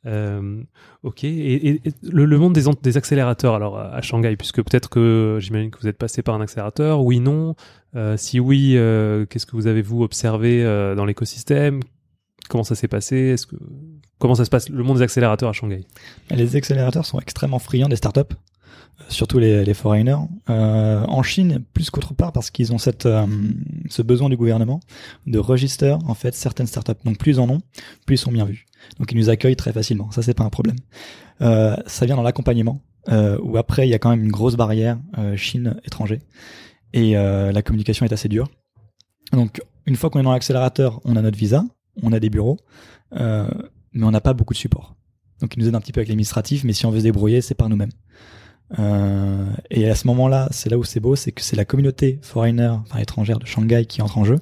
Euh, 0.08 0.62
ok. 1.04 1.24
Et, 1.24 1.28
et- 1.70 1.82
et 1.88 1.92
le, 2.04 2.26
le 2.26 2.38
monde 2.38 2.54
des, 2.82 2.98
accélérateurs, 2.98 3.54
alors 3.56 3.78
à 3.80 3.96
à 3.96 4.02
Shanghai, 4.02 4.36
puisque 4.36 4.58
peut-être 4.64 4.90
que 4.90 5.38
j'imagine 5.42 5.72
que 5.72 5.80
vous 5.80 5.88
êtes 5.88 5.98
passé 5.98 6.22
par 6.24 6.36
un 6.36 6.42
accélérateur, 6.42 7.02
oui, 7.04 7.20
non. 7.20 7.56
Euh, 7.96 8.18
si 8.18 8.40
oui, 8.40 8.74
euh, 8.76 9.26
qu'est-ce 9.26 9.46
que 9.46 9.56
vous 9.56 9.68
avez 9.68 9.82
vous 9.82 10.04
observé 10.04 10.64
euh, 10.64 10.96
dans 10.96 11.06
l'écosystème? 11.06 11.80
Comment 12.50 12.64
ça 12.64 12.76
s'est 12.76 12.88
passé? 12.88 13.16
Est-ce 13.18 13.48
que 13.48 13.56
comment 14.20 14.36
ça 14.36 14.46
se 14.46 14.50
passe 14.52 14.70
le 14.70 14.84
monde 14.84 14.98
des 14.98 15.04
accélérateurs 15.04 15.50
à 15.50 15.54
Shanghai? 15.54 15.86
Les 16.30 16.56
accélérateurs 16.56 17.06
sont 17.06 17.20
extrêmement 17.20 17.58
friands 17.60 17.88
des 17.90 17.96
startups, 17.96 18.36
surtout 19.10 19.40
les, 19.40 19.74
foreigners. 19.74 20.18
Euh, 20.50 21.04
en 21.06 21.24
Chine, 21.24 21.64
plus 21.74 21.90
qu'autre 21.90 22.14
part, 22.14 22.32
parce 22.32 22.50
qu'ils 22.50 22.74
ont 22.74 22.78
cette, 22.78 23.06
euh, 23.06 23.26
ce 23.90 24.02
besoin 24.02 24.30
du 24.30 24.38
gouvernement 24.38 24.80
de 25.28 25.40
register 25.40 25.98
en 26.06 26.14
fait 26.14 26.34
certaines 26.34 26.68
startups. 26.68 26.94
Donc 27.04 27.18
plus 27.18 27.34
ils 27.34 27.40
en 27.40 27.50
ont, 27.50 27.62
plus 28.06 28.16
ils 28.16 28.20
sont 28.20 28.32
bien 28.32 28.46
vus. 28.46 28.66
Donc 29.00 29.12
ils 29.12 29.18
nous 29.18 29.30
accueillent 29.30 29.56
très 29.56 29.74
facilement. 29.74 30.12
Ça 30.12 30.22
c'est 30.22 30.34
pas 30.34 30.44
un 30.44 30.50
problème. 30.50 30.78
Euh, 31.42 31.76
ça 31.86 32.06
vient 32.06 32.16
dans 32.16 32.24
l'accompagnement, 32.24 32.82
euh, 33.10 33.38
où 33.42 33.58
après 33.58 33.88
il 33.88 33.92
y 33.92 33.94
a 33.94 34.00
quand 34.00 34.10
même 34.10 34.24
une 34.24 34.32
grosse 34.32 34.56
barrière 34.56 34.98
euh, 35.18 35.36
Chine 35.36 35.80
étranger 35.84 36.22
et 36.94 37.18
euh, 37.18 37.52
la 37.52 37.62
communication 37.62 38.06
est 38.06 38.14
assez 38.14 38.30
dure. 38.30 38.48
Donc 39.34 39.62
une 39.86 39.96
fois 39.96 40.10
qu'on 40.10 40.20
est 40.20 40.24
dans 40.24 40.32
l'accélérateur, 40.32 41.02
on 41.04 41.16
a 41.16 41.22
notre 41.22 41.38
visa, 41.38 41.64
on 42.02 42.14
a 42.14 42.20
des 42.20 42.30
bureaux, 42.30 42.58
euh, 43.18 43.48
mais 43.94 44.06
on 44.06 44.12
n'a 44.12 44.22
pas 44.22 44.34
beaucoup 44.34 44.54
de 44.54 44.58
support. 44.58 44.96
Donc 45.42 45.56
ils 45.56 45.60
nous 45.60 45.68
aident 45.68 45.76
un 45.76 45.82
petit 45.82 45.92
peu 45.92 46.00
avec 46.00 46.08
l'administratif, 46.08 46.64
mais 46.64 46.74
si 46.74 46.86
on 46.86 46.92
veut 46.92 47.00
se 47.00 47.04
débrouiller, 47.04 47.42
c'est 47.42 47.54
par 47.54 47.68
nous-mêmes. 47.68 47.92
Euh, 48.80 49.46
et 49.70 49.90
à 49.90 49.96
ce 49.96 50.08
moment-là, 50.08 50.48
c'est 50.52 50.70
là 50.70 50.78
où 50.78 50.84
c'est 50.84 51.00
beau, 51.00 51.16
c'est 51.16 51.32
que 51.32 51.42
c'est 51.42 51.56
la 51.56 51.66
communauté 51.66 52.20
foreigner, 52.22 52.68
enfin 52.68 53.00
étrangère 53.00 53.40
de 53.40 53.46
Shanghai 53.46 53.86
qui 53.86 54.02
entre 54.02 54.18
en 54.18 54.26
jeu 54.26 54.40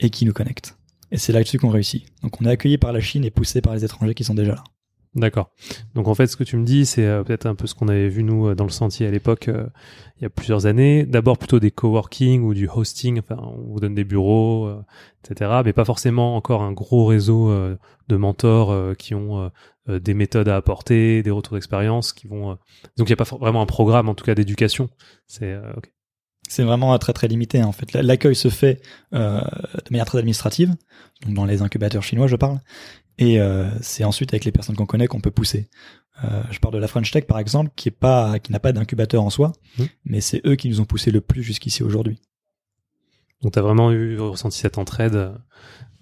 et 0.00 0.10
qui 0.10 0.24
nous 0.24 0.32
connecte. 0.32 0.76
Et 1.10 1.18
c'est 1.18 1.32
là-dessus 1.32 1.58
qu'on 1.58 1.68
réussit. 1.68 2.06
Donc 2.22 2.40
on 2.40 2.44
est 2.44 2.50
accueilli 2.50 2.78
par 2.78 2.92
la 2.92 3.00
Chine 3.00 3.24
et 3.24 3.30
poussé 3.30 3.60
par 3.60 3.74
les 3.74 3.84
étrangers 3.84 4.14
qui 4.14 4.24
sont 4.24 4.34
déjà 4.34 4.54
là. 4.56 4.64
D'accord. 5.14 5.50
Donc 5.94 6.08
en 6.08 6.14
fait, 6.14 6.26
ce 6.26 6.36
que 6.36 6.42
tu 6.42 6.56
me 6.56 6.64
dis, 6.64 6.86
c'est 6.86 7.06
euh, 7.06 7.22
peut-être 7.22 7.46
un 7.46 7.54
peu 7.54 7.68
ce 7.68 7.74
qu'on 7.74 7.86
avait 7.86 8.08
vu 8.08 8.24
nous 8.24 8.48
euh, 8.48 8.54
dans 8.56 8.64
le 8.64 8.70
sentier 8.70 9.06
à 9.06 9.12
l'époque, 9.12 9.46
euh, 9.46 9.66
il 10.18 10.22
y 10.24 10.26
a 10.26 10.28
plusieurs 10.28 10.66
années. 10.66 11.06
D'abord 11.06 11.38
plutôt 11.38 11.60
des 11.60 11.70
coworking 11.70 12.42
ou 12.42 12.52
du 12.52 12.68
hosting. 12.68 13.20
On 13.30 13.72
vous 13.72 13.78
donne 13.78 13.94
des 13.94 14.02
bureaux, 14.02 14.72
etc. 15.22 15.60
Mais 15.64 15.72
pas 15.72 15.84
forcément 15.84 16.36
encore 16.36 16.62
un 16.62 16.72
gros 16.72 17.06
réseau 17.06 17.52
de 18.08 18.16
mentors 18.16 18.96
qui 18.96 19.14
ont 19.14 19.50
des 19.88 20.14
méthodes 20.14 20.48
à 20.48 20.54
apporter, 20.54 21.24
des 21.24 21.32
retours 21.32 21.54
d'expérience, 21.54 22.12
qui 22.12 22.28
vont. 22.28 22.56
Donc 22.96 23.08
il 23.08 23.12
n'y 23.12 23.12
a 23.14 23.16
pas 23.16 23.36
vraiment 23.36 23.60
un 23.60 23.66
programme, 23.66 24.08
en 24.08 24.14
tout 24.14 24.24
cas 24.24 24.36
d'éducation. 24.36 24.88
C'est 25.26 25.52
euh, 25.52 25.72
ok. 25.76 25.90
C'est 26.48 26.62
vraiment 26.62 26.96
très 26.98 27.12
très 27.12 27.26
limité 27.26 27.62
en 27.64 27.72
fait. 27.72 27.92
L'accueil 27.92 28.36
se 28.36 28.48
fait 28.48 28.80
de 29.12 29.40
manière 29.90 30.06
très 30.06 30.18
administrative, 30.18 30.76
donc 31.24 31.34
dans 31.34 31.44
les 31.44 31.62
incubateurs 31.62 32.02
chinois 32.02 32.28
je 32.28 32.36
parle, 32.36 32.60
Et 33.18 33.40
euh, 33.40 33.68
c'est 33.80 34.04
ensuite 34.04 34.32
avec 34.32 34.44
les 34.44 34.52
personnes 34.52 34.76
qu'on 34.76 34.86
connaît 34.86 35.06
qu'on 35.06 35.20
peut 35.20 35.30
pousser. 35.30 35.68
Euh, 36.22 36.42
je 36.50 36.58
parle 36.58 36.74
de 36.74 36.78
la 36.78 36.88
French 36.88 37.10
Tech 37.10 37.26
par 37.26 37.38
exemple, 37.38 37.70
qui 37.76 37.88
est 37.88 37.92
pas, 37.92 38.38
qui 38.38 38.52
n'a 38.52 38.60
pas 38.60 38.72
d'incubateur 38.72 39.22
en 39.22 39.30
soi, 39.30 39.52
Mmh. 39.78 39.84
mais 40.04 40.20
c'est 40.20 40.40
eux 40.46 40.54
qui 40.54 40.68
nous 40.68 40.80
ont 40.80 40.84
poussé 40.84 41.10
le 41.10 41.20
plus 41.20 41.42
jusqu'ici 41.42 41.82
aujourd'hui. 41.82 42.20
Donc 43.42 43.52
t'as 43.52 43.62
vraiment 43.62 43.92
eu 43.92 44.18
ressenti 44.18 44.58
cette 44.58 44.78
entraide. 44.78 45.34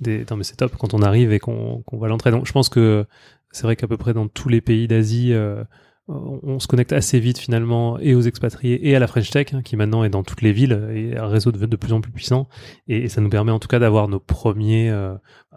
Des... 0.00 0.24
Non 0.30 0.36
mais 0.36 0.44
c'est 0.44 0.56
top 0.56 0.76
quand 0.76 0.94
on 0.94 1.02
arrive 1.02 1.32
et 1.32 1.38
qu'on 1.38 1.82
qu'on 1.82 1.96
voit 1.96 2.08
l'entraide. 2.08 2.34
Donc 2.34 2.46
je 2.46 2.52
pense 2.52 2.68
que 2.68 3.06
c'est 3.50 3.64
vrai 3.64 3.76
qu'à 3.76 3.86
peu 3.86 3.96
près 3.96 4.14
dans 4.14 4.28
tous 4.28 4.48
les 4.48 4.60
pays 4.60 4.88
d'Asie, 4.88 5.32
euh, 5.32 5.64
on, 6.12 6.40
on 6.42 6.58
se 6.58 6.66
connecte 6.66 6.92
assez 6.92 7.18
vite 7.20 7.38
finalement 7.38 7.98
et 7.98 8.14
aux 8.14 8.20
expatriés 8.20 8.88
et 8.88 8.94
à 8.96 8.98
la 8.98 9.06
French 9.06 9.30
Tech 9.30 9.48
hein, 9.54 9.62
qui 9.62 9.76
maintenant 9.76 10.04
est 10.04 10.08
dans 10.10 10.22
toutes 10.22 10.42
les 10.42 10.52
villes 10.52 10.88
et 10.94 11.16
un 11.16 11.26
réseau 11.26 11.52
de, 11.52 11.64
de 11.66 11.76
plus 11.76 11.92
en 11.92 12.00
plus 12.00 12.12
puissant. 12.12 12.48
Et, 12.88 12.98
et 13.04 13.08
ça 13.08 13.20
nous 13.20 13.28
permet 13.30 13.52
en 13.52 13.58
tout 13.58 13.68
cas 13.68 13.78
d'avoir 13.78 14.08
nos 14.08 14.18
premiers 14.20 14.90
euh, 14.90 15.14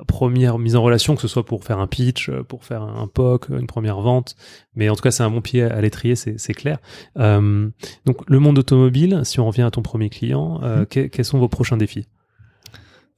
premières 0.07 0.57
mises 0.59 0.75
en 0.75 0.81
relation, 0.83 1.15
que 1.15 1.21
ce 1.21 1.27
soit 1.27 1.45
pour 1.45 1.63
faire 1.63 1.79
un 1.79 1.87
pitch, 1.87 2.29
euh, 2.29 2.43
pour 2.43 2.63
faire 2.65 2.81
un 2.83 3.07
POC, 3.07 3.49
une 3.49 3.67
première 3.67 3.99
vente. 4.01 4.35
Mais 4.75 4.89
en 4.89 4.95
tout 4.95 5.01
cas 5.03 5.11
c'est 5.11 5.23
un 5.23 5.29
bon 5.29 5.41
pied 5.41 5.63
à 5.63 5.79
l'étrier, 5.81 6.15
c'est 6.15 6.53
clair. 6.53 6.79
Euh, 7.17 7.69
donc 8.05 8.17
le 8.29 8.39
monde 8.39 8.57
automobile, 8.59 9.21
si 9.23 9.39
on 9.39 9.47
revient 9.47 9.61
à 9.63 9.71
ton 9.71 9.81
premier 9.81 10.09
client, 10.09 10.59
euh, 10.63 10.79
Mhm. 10.79 10.85
que- 10.87 11.07
quels 11.07 11.25
sont 11.25 11.39
vos 11.39 11.47
prochains 11.49 11.77
défis? 11.77 12.07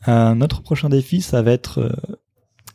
Euh, 0.07 0.35
notre 0.35 0.61
prochain 0.61 0.89
défi, 0.89 1.21
ça 1.21 1.41
va 1.41 1.51
être, 1.51 1.79
euh, 1.79 1.91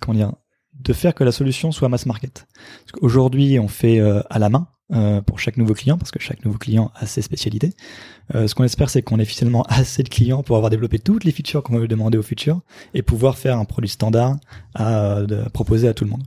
comment 0.00 0.16
dire, 0.18 0.32
de 0.78 0.92
faire 0.92 1.14
que 1.14 1.24
la 1.24 1.32
solution 1.32 1.72
soit 1.72 1.88
mass 1.88 2.06
market. 2.06 2.46
Parce 2.80 2.92
qu'aujourd'hui, 2.92 3.58
on 3.58 3.68
fait 3.68 4.00
euh, 4.00 4.20
à 4.30 4.38
la 4.38 4.48
main 4.48 4.68
euh, 4.92 5.20
pour 5.22 5.38
chaque 5.38 5.56
nouveau 5.56 5.74
client, 5.74 5.96
parce 5.98 6.10
que 6.10 6.18
chaque 6.18 6.44
nouveau 6.44 6.58
client 6.58 6.90
a 6.94 7.06
ses 7.06 7.22
spécialités. 7.22 7.72
Euh, 8.34 8.46
ce 8.48 8.54
qu'on 8.54 8.64
espère, 8.64 8.90
c'est 8.90 9.02
qu'on 9.02 9.18
ait 9.18 9.24
finalement 9.24 9.62
assez 9.68 10.02
de 10.02 10.08
clients 10.08 10.42
pour 10.42 10.56
avoir 10.56 10.70
développé 10.70 10.98
toutes 10.98 11.24
les 11.24 11.32
features 11.32 11.62
qu'on 11.62 11.78
veut 11.78 11.88
demander 11.88 12.18
aux 12.18 12.22
futurs 12.22 12.60
et 12.94 13.02
pouvoir 13.02 13.38
faire 13.38 13.58
un 13.58 13.64
produit 13.64 13.90
standard 13.90 14.36
à, 14.74 15.22
de- 15.22 15.48
proposer 15.50 15.88
à 15.88 15.94
tout 15.94 16.04
le 16.04 16.10
monde. 16.10 16.24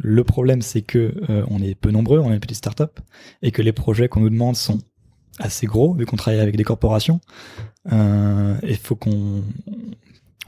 Le 0.00 0.22
problème, 0.22 0.62
c'est 0.62 0.82
que 0.82 1.12
on 1.48 1.60
est 1.60 1.74
peu 1.74 1.90
nombreux, 1.90 2.20
on 2.20 2.30
est 2.30 2.34
une 2.34 2.40
petite 2.40 2.58
startup, 2.58 3.00
et 3.42 3.50
que 3.50 3.62
les 3.62 3.72
projets 3.72 4.08
qu'on 4.08 4.20
nous 4.20 4.30
demande 4.30 4.54
sont 4.54 4.78
assez 5.40 5.66
gros, 5.66 5.92
vu 5.92 6.06
qu'on 6.06 6.16
travaille 6.16 6.38
avec 6.38 6.56
des 6.56 6.62
corporations. 6.62 7.20
Il 7.90 8.78
faut 8.80 8.94
qu'on 8.94 9.42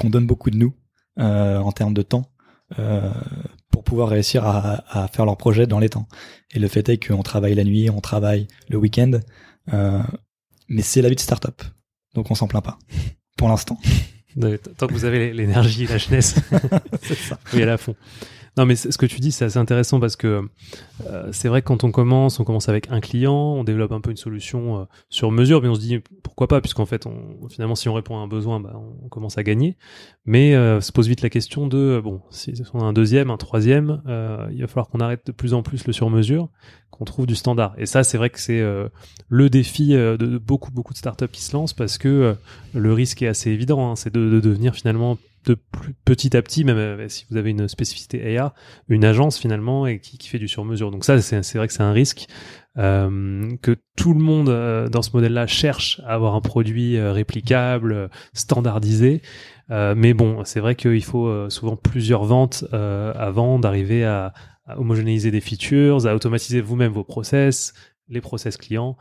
donne 0.05 0.27
beaucoup 0.27 0.51
de 0.51 0.57
nous 0.57 0.73
en 1.19 1.73
termes 1.73 1.95
de 1.95 2.03
temps 2.03 2.31
euh, 2.79 3.11
pour 3.71 3.83
pouvoir 3.83 4.09
réussir 4.09 4.47
à, 4.47 4.85
à 4.89 5.09
faire 5.09 5.25
leur 5.25 5.37
projet 5.37 5.67
dans 5.67 5.81
les 5.81 5.89
temps. 5.89 6.07
Et 6.53 6.59
le 6.59 6.69
fait 6.69 6.89
est 6.89 7.05
qu'on 7.05 7.23
travaille 7.23 7.55
la 7.55 7.65
nuit, 7.65 7.91
on 7.91 8.01
travaille 8.01 8.47
le 8.69 8.79
week-end, 8.79 9.13
euh, 9.73 10.01
mais 10.69 10.83
c'est 10.83 11.03
la 11.03 11.09
vie 11.09 11.17
de 11.17 11.21
startup, 11.21 11.63
donc 12.15 12.31
on 12.31 12.35
s'en 12.35 12.47
plaint 12.47 12.65
pas 12.65 12.79
pour 13.37 13.49
l'instant. 13.49 13.79
Tant 14.79 14.87
que 14.87 14.93
vous 14.93 15.05
avez 15.05 15.33
l'énergie, 15.33 15.87
la 15.87 15.99
jeunesse, 15.99 16.37
ça. 17.03 17.39
oui, 17.53 17.63
à 17.65 17.77
fond. 17.77 17.97
Non, 18.61 18.67
mais 18.67 18.77
ce 18.77 18.99
que 18.99 19.07
tu 19.07 19.21
dis, 19.21 19.33
c'est 19.33 19.47
assez 19.47 19.57
intéressant 19.57 20.01
parce 20.01 20.17
que 20.17 20.47
euh, 21.07 21.29
c'est 21.33 21.49
vrai 21.49 21.63
que 21.63 21.67
quand 21.67 21.83
on 21.83 21.91
commence, 21.91 22.41
on 22.41 22.45
commence 22.45 22.69
avec 22.69 22.91
un 22.91 23.01
client, 23.01 23.55
on 23.55 23.65
développe 23.65 23.93
un 23.93 24.03
peu 24.03 24.11
une 24.11 24.19
solution 24.19 24.81
euh, 24.81 24.85
sur 25.09 25.31
mesure, 25.31 25.63
mais 25.63 25.69
on 25.69 25.75
se 25.75 25.81
dit 25.81 26.01
pourquoi 26.23 26.47
pas, 26.47 26.61
puisqu'en 26.61 26.85
fait, 26.85 27.09
finalement, 27.49 27.75
si 27.75 27.89
on 27.89 27.95
répond 27.95 28.19
à 28.19 28.21
un 28.21 28.29
besoin, 28.29 28.61
bah, 28.61 28.79
on 29.03 29.09
commence 29.09 29.39
à 29.39 29.45
gagner. 29.45 29.79
Mais 30.27 30.55
euh, 30.55 30.83
se 30.83 30.93
pose 30.93 31.09
vite 31.09 31.23
la 31.23 31.31
question 31.31 31.69
de 31.69 31.79
euh, 31.79 32.03
bon, 32.03 32.21
si 32.29 32.53
on 32.75 32.81
a 32.81 32.85
un 32.85 32.93
deuxième, 32.93 33.31
un 33.31 33.39
troisième, 33.39 34.03
il 34.53 34.61
va 34.61 34.67
falloir 34.67 34.91
qu'on 34.91 35.01
arrête 35.01 35.29
de 35.29 35.33
plus 35.33 35.55
en 35.55 35.63
plus 35.63 35.87
le 35.87 35.95
sur 35.95 36.11
mesure, 36.11 36.51
qu'on 36.91 37.07
trouve 37.07 37.25
du 37.25 37.37
standard. 37.37 37.75
Et 37.79 37.87
ça, 37.87 38.05
c'est 38.05 38.19
vrai 38.19 38.29
que 38.29 38.41
c'est 38.41 38.63
le 39.31 39.49
défi 39.49 39.95
de, 39.95 40.37
beaucoup 40.37 40.71
beaucoup 40.71 40.93
de 40.93 40.99
startups 40.99 41.29
qui 41.29 41.41
se 41.41 41.57
lancent 41.57 41.73
parce 41.73 41.97
que 41.97 42.37
le 42.75 42.93
risque 42.93 43.23
est 43.23 43.29
assez 43.29 43.51
évident, 43.51 43.91
hein, 43.91 43.97
c'est 43.97 44.13
de 44.13 44.39
devenir 44.39 44.75
finalement 44.75 45.17
de 45.45 45.55
plus 45.55 45.95
petit 46.05 46.37
à 46.37 46.43
petit, 46.43 46.65
même 46.65 46.77
euh, 46.77 47.09
si 47.09 47.27
vous 47.31 47.37
avez 47.37 47.51
une 47.51 47.69
spécificité 47.69 48.33
AI, 48.33 48.49
une 48.89 49.05
agence 49.05 49.39
finalement 49.39 49.87
et 49.87 50.01
qui, 50.01 50.19
qui 50.19 50.29
fait 50.29 50.39
du 50.39 50.49
sur-mesure. 50.49 50.91
Donc 50.91 51.05
ça, 51.05 51.21
c'est 51.21 51.57
vrai 51.57 51.67
que 51.67 51.73
c'est 51.73 51.83
un 51.83 51.93
risque 51.93 52.27
euh, 52.79 53.57
que 53.63 53.77
tout 53.97 54.15
le 54.15 54.21
monde 54.21 54.49
euh, 54.49 54.89
dans 54.89 55.03
ce 55.03 55.11
modèle-là 55.13 55.47
cherche 55.47 56.01
à 56.07 56.15
avoir 56.15 56.35
un 56.35 56.41
produit 56.41 56.97
euh, 56.97 57.13
réplicable, 57.13 57.93
euh, 57.93 58.09
standardisé. 58.33 59.23
Mais 59.73 60.15
bon, 60.15 60.45
c'est 60.45 60.59
vrai 60.59 60.75
qu'il 60.75 61.05
faut 61.05 61.49
souvent 61.49 61.77
plusieurs 61.77 62.25
ventes 62.25 62.65
avant 62.73 63.61
d'arriver 63.61 64.05
à, 64.05 64.33
homogénéiser 64.67 65.31
des 65.31 65.41
features, 65.41 66.09
à 66.09 66.15
automatiser 66.17 66.61
vous-même 66.61 66.91
vos 66.91 67.05
process, 67.05 67.73
les 68.09 68.21
process 68.21 68.57
clients. 68.57 68.97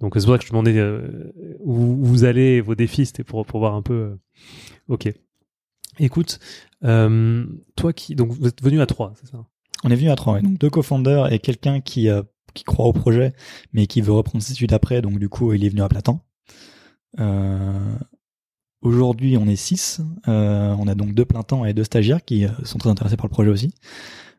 Donc 0.00 0.14
c'est 0.14 0.24
pour 0.24 0.34
ça 0.34 0.38
que 0.38 0.44
je 0.44 0.50
demandais 0.50 0.76
euh, 0.78 1.32
où 1.60 2.04
vous 2.04 2.24
allez, 2.24 2.60
vos 2.60 2.74
défis, 2.74 3.06
c'était 3.06 3.22
pour, 3.22 3.44
pour 3.46 3.60
voir 3.60 3.74
un 3.74 3.82
peu. 3.82 4.16
Ok. 4.88 5.12
Écoute, 5.98 6.40
euh, 6.84 7.46
toi 7.76 7.92
qui 7.92 8.14
donc 8.14 8.32
vous 8.32 8.46
êtes 8.46 8.62
venu 8.62 8.80
à 8.80 8.86
trois, 8.86 9.12
c'est 9.20 9.26
ça? 9.30 9.44
On 9.84 9.90
est 9.90 9.96
venu 9.96 10.10
à 10.10 10.16
trois, 10.16 10.40
donc 10.40 10.58
deux 10.58 10.70
co-founders 10.70 11.32
et 11.32 11.38
quelqu'un 11.38 11.80
qui 11.80 12.08
euh, 12.08 12.22
qui 12.54 12.64
croit 12.64 12.86
au 12.86 12.92
projet 12.92 13.32
mais 13.72 13.86
qui 13.86 14.00
veut 14.00 14.12
reprendre 14.12 14.42
ses 14.42 14.52
études 14.52 14.72
après, 14.72 15.02
donc 15.02 15.18
du 15.18 15.28
coup 15.28 15.52
il 15.52 15.64
est 15.64 15.68
venu 15.68 15.82
à 15.82 15.88
temps. 15.88 16.24
Euh, 17.20 17.96
Aujourd'hui, 18.80 19.36
on 19.38 19.46
est 19.46 19.56
six. 19.56 20.02
Euh, 20.28 20.74
on 20.78 20.86
a 20.88 20.94
donc 20.94 21.14
deux 21.14 21.24
plein 21.24 21.42
temps 21.42 21.64
et 21.64 21.72
deux 21.72 21.84
stagiaires 21.84 22.22
qui 22.22 22.46
sont 22.64 22.76
très 22.76 22.90
intéressés 22.90 23.16
par 23.16 23.24
le 23.24 23.30
projet 23.30 23.50
aussi. 23.50 23.72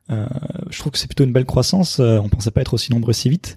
Je 0.09 0.77
trouve 0.77 0.91
que 0.91 0.99
c'est 0.99 1.07
plutôt 1.07 1.23
une 1.23 1.33
belle 1.33 1.45
croissance. 1.45 1.97
On 1.97 2.29
pensait 2.29 2.51
pas 2.51 2.61
être 2.61 2.75
aussi 2.75 2.91
nombreux 2.91 3.13
si 3.13 3.27
vite. 3.27 3.55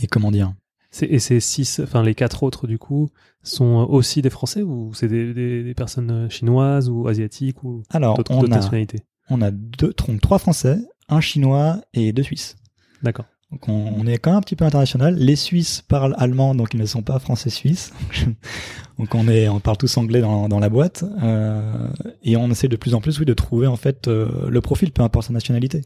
Et 0.00 0.06
comment 0.08 0.30
dire? 0.30 0.54
Et 1.02 1.18
ces 1.18 1.40
six, 1.40 1.80
enfin 1.80 2.02
les 2.02 2.14
quatre 2.14 2.42
autres 2.42 2.66
du 2.66 2.78
coup, 2.78 3.10
sont 3.42 3.86
aussi 3.90 4.22
des 4.22 4.30
Français 4.30 4.62
ou 4.62 4.92
c'est 4.94 5.08
des, 5.08 5.34
des, 5.34 5.64
des 5.64 5.74
personnes 5.74 6.30
chinoises 6.30 6.88
ou 6.88 7.08
asiatiques 7.08 7.62
ou 7.64 7.82
d'autres 8.16 8.46
nationalités? 8.46 9.00
on 9.30 9.40
a 9.40 9.50
deux, 9.50 9.94
donc 10.06 10.20
trois 10.20 10.38
Français, 10.38 10.78
un 11.08 11.20
Chinois 11.20 11.80
et 11.94 12.12
deux 12.12 12.22
Suisses. 12.22 12.56
D'accord. 13.02 13.26
Donc 13.54 13.68
on, 13.68 14.04
est 14.08 14.18
quand 14.18 14.30
même 14.30 14.38
un 14.38 14.42
petit 14.42 14.56
peu 14.56 14.64
international. 14.64 15.14
Les 15.14 15.36
Suisses 15.36 15.80
parlent 15.86 16.16
allemand, 16.18 16.56
donc 16.56 16.74
ils 16.74 16.80
ne 16.80 16.86
sont 16.86 17.02
pas 17.02 17.20
français-suisses. 17.20 17.92
donc 18.98 19.14
on 19.14 19.28
est, 19.28 19.48
on 19.48 19.60
parle 19.60 19.76
tous 19.76 19.96
anglais 19.96 20.20
dans, 20.20 20.48
dans 20.48 20.58
la 20.58 20.68
boîte. 20.68 21.04
Euh, 21.22 21.88
et 22.24 22.36
on 22.36 22.50
essaie 22.50 22.66
de 22.66 22.74
plus 22.74 22.94
en 22.94 23.00
plus, 23.00 23.20
oui, 23.20 23.24
de 23.24 23.32
trouver 23.32 23.68
en 23.68 23.76
fait 23.76 24.08
euh, 24.08 24.48
le 24.48 24.60
profil, 24.60 24.90
peu 24.90 25.02
importe 25.02 25.28
sa 25.28 25.32
nationalité. 25.32 25.82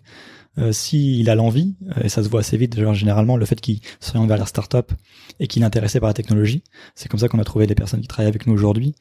Euh, 0.56 0.72
S'il 0.72 1.28
a 1.28 1.34
l'envie, 1.34 1.76
euh, 1.98 2.04
et 2.04 2.08
ça 2.08 2.24
se 2.24 2.30
voit 2.30 2.40
assez 2.40 2.56
vite, 2.56 2.74
généralement 2.94 3.36
le 3.36 3.44
fait 3.44 3.60
qu'il 3.60 3.80
s'oriente 4.00 4.28
vers 4.28 4.38
la 4.38 4.46
start-up 4.46 4.90
et 5.38 5.46
qu'il 5.46 5.62
est 5.62 5.66
intéressé 5.66 6.00
par 6.00 6.08
la 6.08 6.14
technologie, 6.14 6.64
c'est 6.94 7.10
comme 7.10 7.20
ça 7.20 7.28
qu'on 7.28 7.38
a 7.38 7.44
trouvé 7.44 7.66
des 7.66 7.74
personnes 7.74 8.00
qui 8.00 8.08
travaillent 8.08 8.30
avec 8.30 8.46
nous 8.46 8.54
aujourd'hui. 8.54 8.94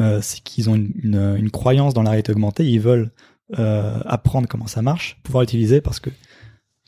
Euh, 0.00 0.20
c'est 0.22 0.40
qu'ils 0.42 0.70
ont 0.70 0.76
une, 0.76 0.92
une, 1.02 1.36
une 1.36 1.50
croyance 1.50 1.92
dans 1.92 2.04
la 2.04 2.10
réalité 2.10 2.30
augmentée, 2.30 2.64
ils 2.64 2.80
veulent 2.80 3.10
euh, 3.58 3.98
apprendre 4.06 4.48
comment 4.48 4.66
ça 4.66 4.80
marche, 4.80 5.18
pouvoir 5.22 5.42
l'utiliser 5.42 5.82
parce 5.82 6.00
que 6.00 6.08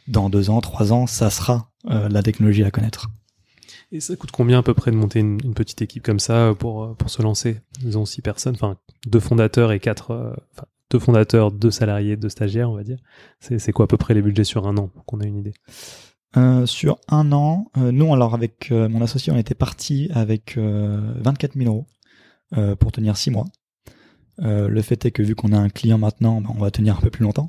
dans 0.09 0.29
deux 0.31 0.51
ans, 0.51 0.61
trois 0.61 0.93
ans, 0.93 1.07
ça 1.07 1.31
sera 1.31 1.71
euh, 1.91 2.09
la 2.09 2.23
technologie 2.23 2.65
à 2.65 2.71
connaître. 2.71 3.09
Et 3.93 4.01
ça 4.01 4.17
coûte 4.17 4.31
combien 4.33 4.59
à 4.59 4.63
peu 4.63 4.75
près 4.75 4.91
de 4.91 4.97
monter 4.97 5.21
une, 5.21 5.39
une 5.45 5.55
petite 5.55 5.81
équipe 5.83 6.03
comme 6.03 6.19
ça 6.19 6.49
euh, 6.49 6.55
pour, 6.55 6.85
euh, 6.85 6.95
pour 6.95 7.11
se 7.11 7.23
lancer? 7.23 7.61
Ils 7.85 7.97
ont 7.97 8.05
six 8.05 8.23
personnes, 8.23 8.55
enfin 8.55 8.77
deux 9.07 9.21
fondateurs 9.21 9.73
et 9.73 9.81
quatre, 9.81 10.11
euh, 10.11 10.35
deux 10.91 10.99
fondateurs, 10.99 11.53
deux 11.53 11.71
salariés, 11.71 12.17
deux 12.17 12.29
stagiaires, 12.29 12.71
on 12.71 12.75
va 12.75 12.83
dire. 12.83 12.99
C'est 13.41 13.59
c'est 13.59 13.73
quoi 13.73 13.85
à 13.85 13.87
peu 13.87 13.97
près 13.97 14.15
les 14.15 14.23
budgets 14.23 14.45
sur 14.45 14.67
un 14.67 14.77
an 14.79 14.89
pour 14.89 15.05
qu'on 15.05 15.21
ait 15.21 15.29
une 15.29 15.39
idée? 15.39 15.55
Euh, 16.37 16.67
sur 16.67 16.99
un 17.09 17.31
an, 17.31 17.71
nous 17.77 18.13
alors 18.13 18.35
avec 18.35 18.73
mon 18.73 19.01
associé, 19.01 19.33
on 19.33 19.37
était 19.37 19.55
parti 19.55 20.11
avec 20.13 20.57
euh, 20.57 21.15
24 21.21 21.55
000 21.55 21.67
euros 21.73 21.87
pour 22.77 22.93
tenir 22.93 23.17
six 23.17 23.31
mois. 23.31 23.47
Euh, 24.43 24.69
le 24.69 24.83
fait 24.83 25.05
est 25.05 25.11
que 25.11 25.23
vu 25.23 25.35
qu'on 25.35 25.53
a 25.53 25.59
un 25.59 25.69
client 25.69 25.99
maintenant, 25.99 26.41
ben, 26.41 26.51
on 26.55 26.59
va 26.61 26.71
tenir 26.71 26.97
un 26.97 27.01
peu 27.01 27.11
plus 27.11 27.23
longtemps. 27.23 27.47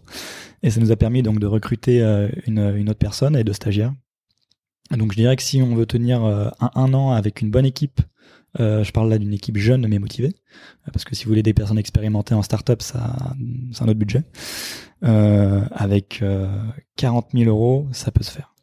Et 0.64 0.70
ça 0.70 0.80
nous 0.80 0.92
a 0.92 0.96
permis 0.96 1.24
donc 1.24 1.40
de 1.40 1.48
recruter 1.48 2.02
euh, 2.02 2.30
une, 2.46 2.60
une 2.76 2.90
autre 2.90 3.00
personne 3.00 3.36
et 3.36 3.44
deux 3.44 3.54
stagiaires. 3.54 3.94
Donc 4.92 5.12
je 5.14 5.18
dirais 5.18 5.36
que 5.36 5.42
si 5.44 5.62
on 5.62 5.76
veut 5.76 5.86
tenir 5.88 6.24
euh, 6.24 6.50
un, 6.60 6.70
un 6.76 6.94
an 6.94 7.12
avec 7.12 7.42
une 7.42 7.50
bonne 7.50 7.66
équipe, 7.66 8.02
je 8.58 8.90
parle 8.92 9.10
là 9.10 9.18
d'une 9.18 9.34
équipe 9.34 9.58
jeune 9.58 9.86
mais 9.86 10.00
motivée, 10.00 10.34
parce 10.94 11.04
que 11.04 11.14
si 11.14 11.26
vous 11.26 11.30
voulez 11.32 11.44
des 11.44 11.54
personnes 11.54 11.78
expérimentées 11.78 12.36
en 12.36 12.42
startup, 12.42 12.82
ça 12.82 13.34
c'est 13.74 13.84
un 13.84 13.88
autre 13.90 14.00
budget. 14.00 14.24
Avec 15.02 16.22
euh, 16.22 16.48
40 16.96 17.32
000 17.34 17.50
euros, 17.50 17.88
ça 17.92 18.12
peut 18.12 18.24
se 18.24 18.32
faire. 18.32 18.54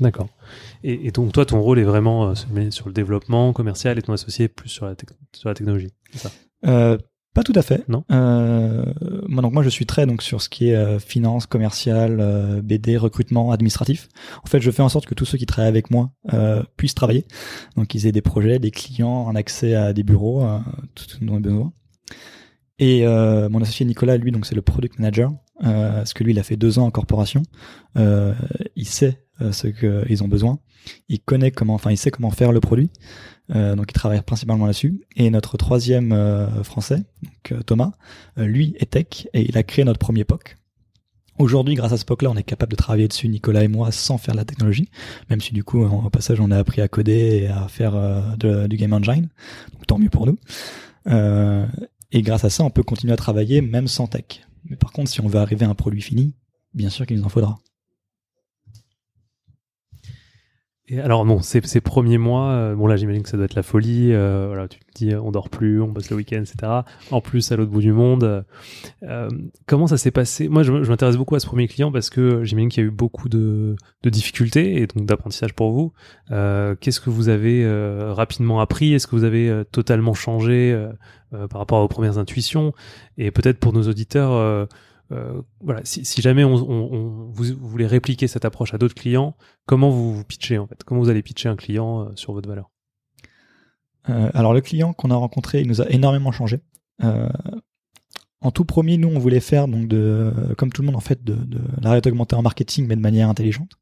D'accord. 0.00 0.28
Et, 0.84 1.06
et 1.08 1.10
donc 1.10 1.32
toi, 1.32 1.44
ton 1.44 1.60
rôle 1.60 1.78
est 1.80 1.84
vraiment 1.84 2.30
euh, 2.30 2.70
sur 2.70 2.86
le 2.86 2.92
développement 2.94 3.52
commercial 3.52 3.98
et 3.98 4.02
ton 4.02 4.12
associé 4.12 4.48
plus 4.48 4.68
sur 4.68 4.86
la, 4.86 4.94
tec- 4.94 5.10
sur 5.32 5.48
la 5.48 5.54
technologie. 5.54 5.90
Ça? 6.14 6.30
Euh, 6.66 6.96
pas 7.34 7.42
tout 7.42 7.52
à 7.56 7.62
fait. 7.62 7.84
Non. 7.88 8.04
Euh, 8.12 8.84
moi, 9.28 9.42
donc 9.42 9.52
moi, 9.52 9.62
je 9.64 9.68
suis 9.68 9.86
très 9.86 10.06
donc 10.06 10.22
sur 10.22 10.40
ce 10.40 10.48
qui 10.48 10.70
est 10.70 10.76
euh, 10.76 11.00
finance, 11.00 11.46
commercial, 11.46 12.18
euh, 12.20 12.62
BD, 12.62 12.96
recrutement, 12.96 13.50
administratif. 13.50 14.08
En 14.44 14.46
fait, 14.46 14.60
je 14.60 14.70
fais 14.70 14.82
en 14.82 14.88
sorte 14.88 15.06
que 15.06 15.14
tous 15.14 15.24
ceux 15.24 15.36
qui 15.36 15.44
travaillent 15.44 15.68
avec 15.68 15.90
moi 15.90 16.12
euh, 16.32 16.62
puissent 16.76 16.94
travailler. 16.94 17.26
Donc, 17.76 17.92
ils 17.94 18.06
aient 18.06 18.12
des 18.12 18.22
projets, 18.22 18.60
des 18.60 18.70
clients, 18.70 19.28
un 19.28 19.34
accès 19.34 19.74
à 19.74 19.92
des 19.92 20.04
bureaux, 20.04 20.44
euh, 20.44 20.58
tout 20.94 21.04
ce 21.08 21.18
dont 21.24 21.34
ils 21.34 21.36
ont 21.36 21.40
besoin. 21.40 21.72
Et 22.78 23.06
euh, 23.06 23.48
mon 23.48 23.60
associé 23.62 23.84
Nicolas, 23.84 24.16
lui, 24.16 24.30
donc 24.30 24.46
c'est 24.46 24.54
le 24.54 24.62
product 24.62 24.98
manager. 24.98 25.32
Euh, 25.62 25.98
parce 25.98 26.14
que 26.14 26.24
lui, 26.24 26.32
il 26.32 26.38
a 26.38 26.42
fait 26.42 26.56
deux 26.56 26.78
ans 26.78 26.86
en 26.86 26.90
corporation. 26.90 27.42
Euh, 27.96 28.34
il 28.76 28.88
sait 28.88 29.24
euh, 29.40 29.52
ce 29.52 29.68
qu'ils 29.68 30.22
ont 30.22 30.28
besoin. 30.28 30.58
Il 31.08 31.20
connaît 31.20 31.50
comment, 31.50 31.74
enfin, 31.74 31.90
il 31.90 31.96
sait 31.96 32.10
comment 32.10 32.30
faire 32.30 32.52
le 32.52 32.60
produit. 32.60 32.90
Euh, 33.54 33.76
donc, 33.76 33.86
il 33.90 33.94
travaille 33.94 34.20
principalement 34.22 34.66
là-dessus. 34.66 35.02
Et 35.16 35.30
notre 35.30 35.56
troisième 35.56 36.14
français, 36.62 37.02
donc 37.22 37.64
Thomas, 37.64 37.92
lui 38.36 38.74
est 38.78 38.90
tech 38.90 39.28
et 39.32 39.48
il 39.48 39.56
a 39.56 39.62
créé 39.62 39.84
notre 39.84 39.98
premier 39.98 40.24
POC. 40.24 40.56
Aujourd'hui, 41.38 41.74
grâce 41.74 41.92
à 41.92 41.96
ce 41.96 42.04
POC-là, 42.04 42.30
on 42.30 42.36
est 42.36 42.44
capable 42.44 42.70
de 42.70 42.76
travailler 42.76 43.08
dessus, 43.08 43.28
Nicolas 43.28 43.64
et 43.64 43.68
moi, 43.68 43.90
sans 43.90 44.18
faire 44.18 44.34
de 44.34 44.38
la 44.38 44.44
technologie. 44.44 44.88
Même 45.30 45.40
si 45.40 45.52
du 45.52 45.64
coup, 45.64 45.82
au 45.82 46.10
passage, 46.10 46.38
on 46.38 46.52
a 46.52 46.58
appris 46.58 46.80
à 46.80 46.86
coder 46.86 47.42
et 47.42 47.48
à 47.48 47.66
faire 47.66 48.36
du 48.38 48.76
game 48.76 48.92
engine. 48.92 49.28
Donc, 49.72 49.86
tant 49.86 49.98
mieux 49.98 50.10
pour 50.10 50.26
nous. 50.26 50.38
et 51.06 52.22
grâce 52.22 52.44
à 52.44 52.50
ça, 52.50 52.62
on 52.62 52.70
peut 52.70 52.84
continuer 52.84 53.12
à 53.12 53.16
travailler 53.16 53.62
même 53.62 53.88
sans 53.88 54.06
tech. 54.06 54.42
Mais 54.64 54.76
par 54.76 54.92
contre, 54.92 55.10
si 55.10 55.20
on 55.20 55.28
veut 55.28 55.38
arriver 55.40 55.66
à 55.66 55.68
un 55.68 55.74
produit 55.74 56.02
fini, 56.02 56.34
bien 56.72 56.90
sûr 56.90 57.06
qu'il 57.06 57.18
nous 57.18 57.24
en 57.24 57.28
faudra. 57.28 57.58
Et 60.86 61.00
alors 61.00 61.24
bon, 61.24 61.40
ces, 61.40 61.62
premiers 61.80 62.18
mois, 62.18 62.50
euh, 62.50 62.74
bon 62.74 62.86
là 62.86 62.96
j'imagine 62.96 63.22
que 63.22 63.30
ça 63.30 63.38
doit 63.38 63.46
être 63.46 63.54
la 63.54 63.62
folie. 63.62 64.12
Euh, 64.12 64.44
voilà, 64.48 64.68
tu 64.68 64.80
te 64.80 64.84
dis 64.94 65.14
on 65.14 65.30
dort 65.30 65.48
plus, 65.48 65.80
on 65.80 65.88
bosse 65.88 66.10
le 66.10 66.16
week-end, 66.16 66.42
etc. 66.42 66.70
En 67.10 67.22
plus 67.22 67.50
à 67.52 67.56
l'autre 67.56 67.70
bout 67.70 67.80
du 67.80 67.92
monde, 67.92 68.44
euh, 69.02 69.28
comment 69.64 69.86
ça 69.86 69.96
s'est 69.96 70.10
passé? 70.10 70.48
Moi, 70.48 70.62
je, 70.62 70.72
m'intéresse 70.72 71.16
beaucoup 71.16 71.36
à 71.36 71.40
ce 71.40 71.46
premier 71.46 71.68
client 71.68 71.90
parce 71.90 72.10
que 72.10 72.44
j'imagine 72.44 72.68
qu'il 72.68 72.82
y 72.82 72.86
a 72.86 72.88
eu 72.88 72.92
beaucoup 72.92 73.30
de, 73.30 73.76
de 74.02 74.10
difficultés 74.10 74.82
et 74.82 74.86
donc 74.86 75.06
d'apprentissage 75.06 75.54
pour 75.54 75.70
vous. 75.72 75.92
Qu'est-ce 76.28 77.00
que 77.00 77.08
vous 77.08 77.30
avez 77.30 77.66
rapidement 78.12 78.60
appris? 78.60 78.92
Est-ce 78.92 79.06
que 79.06 79.16
vous 79.16 79.24
avez 79.24 79.62
totalement 79.72 80.12
changé 80.12 80.78
par 81.30 81.60
rapport 81.60 81.78
à 81.78 81.80
vos 81.80 81.88
premières 81.88 82.18
intuitions? 82.18 82.74
Et 83.16 83.30
peut-être 83.30 83.58
pour 83.58 83.72
nos 83.72 83.88
auditeurs 83.88 84.68
euh, 85.12 85.42
voilà, 85.60 85.80
si, 85.84 86.22
jamais 86.22 86.44
on, 86.44 87.30
vous, 87.30 87.44
voulez 87.58 87.86
répliquer 87.86 88.26
cette 88.26 88.44
approche 88.44 88.74
à 88.74 88.78
d'autres 88.78 88.94
clients, 88.94 89.36
comment 89.66 89.90
vous 89.90 90.14
vous 90.16 90.24
pitchez 90.24 90.58
en 90.58 90.66
fait? 90.66 90.82
Comment 90.84 91.00
vous 91.00 91.08
allez 91.08 91.22
pitcher 91.22 91.48
un 91.48 91.56
client 91.56 92.02
euh, 92.02 92.12
sur 92.14 92.32
votre 92.32 92.48
valeur? 92.48 92.70
Euh, 94.08 94.30
Alors 94.34 94.54
le 94.54 94.60
client 94.60 94.92
qu'on 94.92 95.10
a 95.10 95.14
rencontré, 95.16 95.60
il 95.60 95.68
nous 95.68 95.82
a 95.82 95.88
énormément 95.90 96.32
changé. 96.32 96.60
en 98.40 98.50
tout 98.50 98.64
premier, 98.64 98.96
nous 98.96 99.08
on 99.08 99.18
voulait 99.18 99.40
faire 99.40 99.68
donc 99.68 99.88
comme 100.56 100.72
tout 100.72 100.82
le 100.82 100.86
monde 100.86 100.96
en 100.96 101.00
fait, 101.00 101.22
de, 101.22 101.34
de 101.34 101.60
la 101.80 101.90
réalité 101.90 102.10
augmentée 102.10 102.36
en 102.36 102.42
marketing, 102.42 102.86
mais 102.86 102.96
de 102.96 103.00
manière 103.00 103.28
intelligente. 103.28 103.72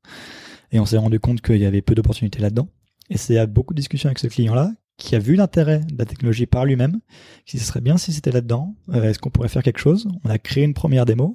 Et 0.71 0.81
on 0.81 0.87
s'est 0.87 0.99
rendu 0.99 1.21
compte 1.21 1.41
qu'il 1.41 1.59
y 1.59 1.67
avait 1.67 1.83
peu 1.83 1.95
d'opportunités 1.95 2.41
là-dedans. 2.41 2.69
Et 3.11 3.19
c'est 3.19 3.39
à 3.39 3.47
beaucoup 3.47 3.75
de 3.75 3.79
discussions 3.81 4.09
avec 4.09 4.19
ce 4.19 4.27
client-là 4.27 4.73
qui 4.97 5.17
a 5.17 5.19
vu 5.19 5.35
l'intérêt 5.35 5.81
de 5.81 5.99
la 5.99 6.05
technologie 6.05 6.47
par 6.47 6.65
lui-même, 6.65 7.01
si 7.47 7.59
ce 7.59 7.65
serait 7.65 7.81
bien 7.81 7.97
si 7.97 8.13
c'était 8.13 8.31
là-dedans, 8.31 8.75
euh, 8.91 9.03
est-ce 9.03 9.19
qu'on 9.19 9.31
pourrait 9.31 9.49
faire 9.49 9.63
quelque 9.63 9.81
chose? 9.81 10.09
On 10.25 10.31
a 10.31 10.39
créé 10.39 10.65
une 10.65 10.75
première 10.75 11.07
démo, 11.07 11.35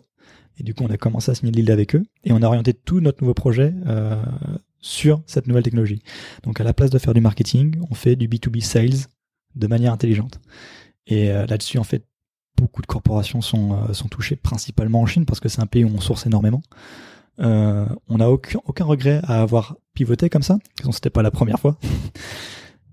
et 0.58 0.64
du 0.64 0.74
coup 0.74 0.84
on 0.84 0.90
a 0.90 0.98
commencé 0.98 1.32
à 1.32 1.36
signer 1.36 1.52
le 1.52 1.58
deal 1.58 1.72
avec 1.72 1.96
eux, 1.96 2.04
et 2.24 2.32
on 2.32 2.42
a 2.42 2.48
orienté 2.48 2.74
tout 2.74 3.02
notre 3.02 3.22
nouveau 3.22 3.34
projet 3.34 3.74
euh, 3.88 4.24
sur 4.80 5.22
cette 5.26 5.48
nouvelle 5.48 5.64
technologie. 5.64 6.02
Donc 6.44 6.62
à 6.62 6.64
la 6.64 6.74
place 6.74 6.90
de 6.90 7.00
faire 7.00 7.14
du 7.14 7.22
marketing, 7.22 7.76
on 7.90 7.96
fait 7.96 8.16
du 8.16 8.28
B2B 8.28 8.62
sales 8.62 9.08
de 9.56 9.68
manière 9.68 9.92
intelligente. 9.92 10.40
Et 11.08 11.32
euh, 11.32 11.46
là-dessus, 11.46 11.78
en 11.78 11.84
fait, 11.84 12.06
beaucoup 12.58 12.82
de 12.82 12.88
corporations 12.88 13.42
sont, 13.42 13.78
touchées, 14.10 14.36
principalement 14.36 15.02
en 15.02 15.06
Chine, 15.06 15.26
parce 15.26 15.40
que 15.40 15.48
c'est 15.48 15.62
un 15.62 15.68
pays 15.68 15.84
où 15.84 15.92
on 15.94 16.00
source 16.00 16.26
énormément. 16.26 16.64
on 17.38 18.18
n'a 18.18 18.32
aucun, 18.32 18.60
aucun 18.66 18.86
regret 18.86 19.22
à 19.24 19.42
avoir 19.42 19.76
pivoté 19.94 20.30
comme 20.30 20.42
ça, 20.42 20.58
parce 20.78 20.90
que 20.90 20.96
c'était 20.96 21.12
pas 21.12 21.22
la 21.22 21.32
première 21.32 21.60
fois. 21.60 21.78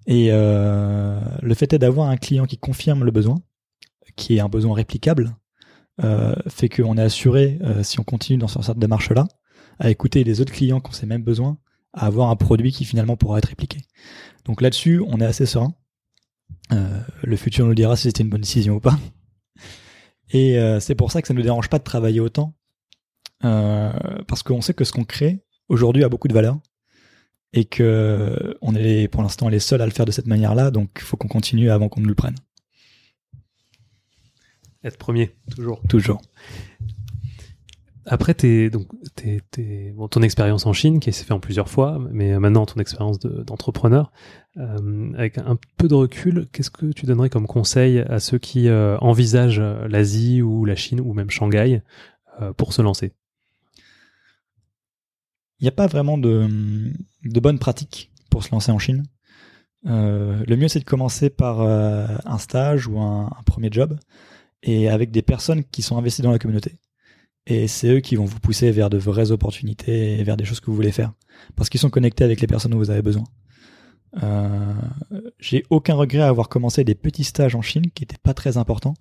Et 0.07 0.29
euh, 0.31 1.21
le 1.43 1.55
fait 1.55 1.75
d'avoir 1.75 2.09
un 2.09 2.17
client 2.17 2.47
qui 2.47 2.59
confirme 2.59 3.05
le 3.05 3.11
besoin, 3.11 3.37
qui 4.17 4.37
est 4.37 4.41
un 4.41 4.49
besoin 4.49 4.75
réplicable, 4.75 5.37
euh, 6.03 6.35
fait 6.49 6.69
qu'on 6.69 6.99
est 6.99 7.03
assuré, 7.03 7.59
euh, 7.63 7.83
si 7.83 8.01
on 8.01 8.05
continue 8.05 8.39
dans 8.39 8.49
cette 8.49 8.79
démarche-là, 8.79 9.27
à 9.79 9.91
écouter 9.91 10.25
les 10.25 10.41
autres 10.41 10.53
clients 10.53 10.81
qui 10.81 10.91
ont 10.91 10.93
ces 10.93 11.07
mêmes 11.07 11.23
besoins, 11.23 11.59
à 11.93 12.07
avoir 12.07 12.31
un 12.31 12.37
produit 12.37 12.73
qui 12.73 12.85
finalement 12.85 13.17
pourra 13.17 13.39
être 13.39 13.49
répliqué. 13.49 13.81
Donc 14.45 14.61
là-dessus, 14.61 15.03
on 15.07 15.21
est 15.21 15.25
assez 15.25 15.47
serein. 15.47 15.73
Le 16.71 17.37
futur 17.37 17.67
nous 17.67 17.75
dira 17.75 17.97
si 17.97 18.05
c'était 18.05 18.23
une 18.23 18.31
bonne 18.31 18.41
décision 18.41 18.75
ou 18.75 18.81
pas. 18.81 18.99
Et 20.31 20.59
c'est 20.81 20.97
pour 20.97 21.13
ça 21.13 21.23
que 21.23 21.29
ça 21.29 21.35
ne 21.35 21.39
nous 21.39 21.45
dérange 21.45 21.69
pas 21.69 21.79
de 21.79 21.85
travailler 21.85 22.19
autant, 22.19 22.55
parce 23.41 24.43
qu'on 24.43 24.61
sait 24.61 24.75
que 24.75 24.85
ce 24.85 24.93
qu'on 24.93 25.05
crée 25.05 25.45
aujourd'hui 25.69 26.03
a 26.03 26.09
beaucoup 26.09 26.29
de 26.29 26.35
valeur 26.35 26.59
et 27.55 27.65
que 27.65 28.57
on 28.61 28.75
est 28.75 29.09
pour 29.09 29.23
l'instant 29.23 29.49
les 29.49 29.61
seuls 29.61 29.81
à 29.81 29.87
le 29.87 29.93
faire 29.93 30.05
de 30.05 30.11
cette 30.11 30.27
manière-là, 30.27 30.71
donc 30.71 30.91
il 30.97 31.03
faut 31.03 31.17
qu'on 31.17 31.29
continue 31.29 31.71
avant 31.71 31.89
qu'on 31.89 32.01
nous 32.01 32.09
le 32.09 32.15
prenne. 32.15 32.35
Être 34.83 34.99
premier, 34.99 35.35
toujours. 35.55 35.81
Toujours. 35.89 36.21
Après, 38.07 38.35
t'es, 38.35 38.69
donc, 38.69 38.89
t'es, 39.15 39.93
bon, 39.97 40.09
ton 40.09 40.21
expérience 40.21 40.67
en 40.67 40.75
Chine, 40.75 41.01
qui 41.01 41.11
s'est 41.11 41.25
fait 41.25 41.33
en 41.33 41.41
plusieurs 41.41 41.71
fois, 41.71 41.99
mais 42.11 42.39
maintenant 42.39 42.67
ton 42.67 42.79
expérience 42.79 43.19
d'entrepreneur, 43.19 44.13
euh, 44.59 45.13
avec 45.15 45.39
un 45.39 45.57
peu 45.79 45.89
de 45.89 45.95
recul, 45.95 46.47
qu'est-ce 46.53 46.71
que 46.71 46.87
tu 46.93 47.07
donnerais 47.07 47.31
comme 47.31 47.47
conseil 47.47 48.01
à 48.01 48.21
ceux 48.21 48.37
qui 48.37 48.69
euh, 48.69 48.99
envisagent 48.99 49.63
l'Asie 49.89 50.43
ou 50.43 50.67
la 50.67 50.75
Chine 50.75 51.01
ou 51.01 51.15
même 51.15 51.31
Shanghai 51.31 51.81
euh, 52.43 52.53
pour 52.53 52.75
se 52.75 52.83
lancer? 52.83 53.15
Il 55.61 55.65
n'y 55.65 55.69
a 55.69 55.73
pas 55.73 55.87
vraiment 55.87 56.19
de, 56.19 56.49
de 57.25 57.41
bonnes 57.41 57.59
pratiques 57.59 58.11
pour 58.31 58.45
se 58.45 58.51
lancer 58.51 58.73
en 58.73 58.79
Chine. 58.79 59.05
Euh, 59.87 60.43
le 60.47 60.57
mieux, 60.57 60.69
c'est 60.69 60.81
de 60.81 60.85
commencer 60.85 61.31
par 61.31 61.61
euh, 61.61 62.07
un 62.25 62.39
stage 62.39 62.87
ou 62.87 62.99
un, 63.01 63.31
premier 63.45 63.69
job 63.71 63.99
et 64.63 64.89
avec 64.89 65.11
des 65.11 65.23
personnes 65.23 65.63
qui 65.65 65.83
sont 65.83 65.99
investies 65.99 66.23
dans 66.23 66.33
la 66.33 66.39
communauté. 66.39 66.79
Et 67.47 67.69
c'est 67.69 67.89
eux 67.89 68.01
qui 68.01 68.17
vont 68.17 68.25
vous 68.25 68.41
pousser 68.41 68.71
vers 68.71 68.89
de 68.89 68.97
vraies 68.97 69.31
opportunités 69.31 70.19
et 70.19 70.25
vers 70.25 70.37
des 70.37 70.47
choses 70.47 70.61
que 70.61 70.67
vous 70.67 70.77
voulez 70.77 70.93
faire. 70.93 71.13
Parce 71.57 71.69
qu'ils 71.69 71.81
sont 71.81 71.91
connectés 71.91 72.25
avec 72.25 72.41
les 72.41 72.47
personnes 72.47 72.73
dont 72.73 72.79
vous 72.79 72.91
avez 72.91 73.03
besoin. 73.03 73.25
Euh, 74.23 74.73
j'ai 75.39 75.65
aucun 75.71 75.95
regret 75.95 76.23
à 76.23 76.29
avoir 76.29 76.49
commencé 76.49 76.85
des 76.85 76.95
petits 76.95 77.25
stages 77.25 77.55
en 77.55 77.63
Chine 77.63 77.91
qui 77.95 78.03
n'étaient 78.03 78.17
pas 78.23 78.33
très 78.33 78.57
importants 78.57 78.95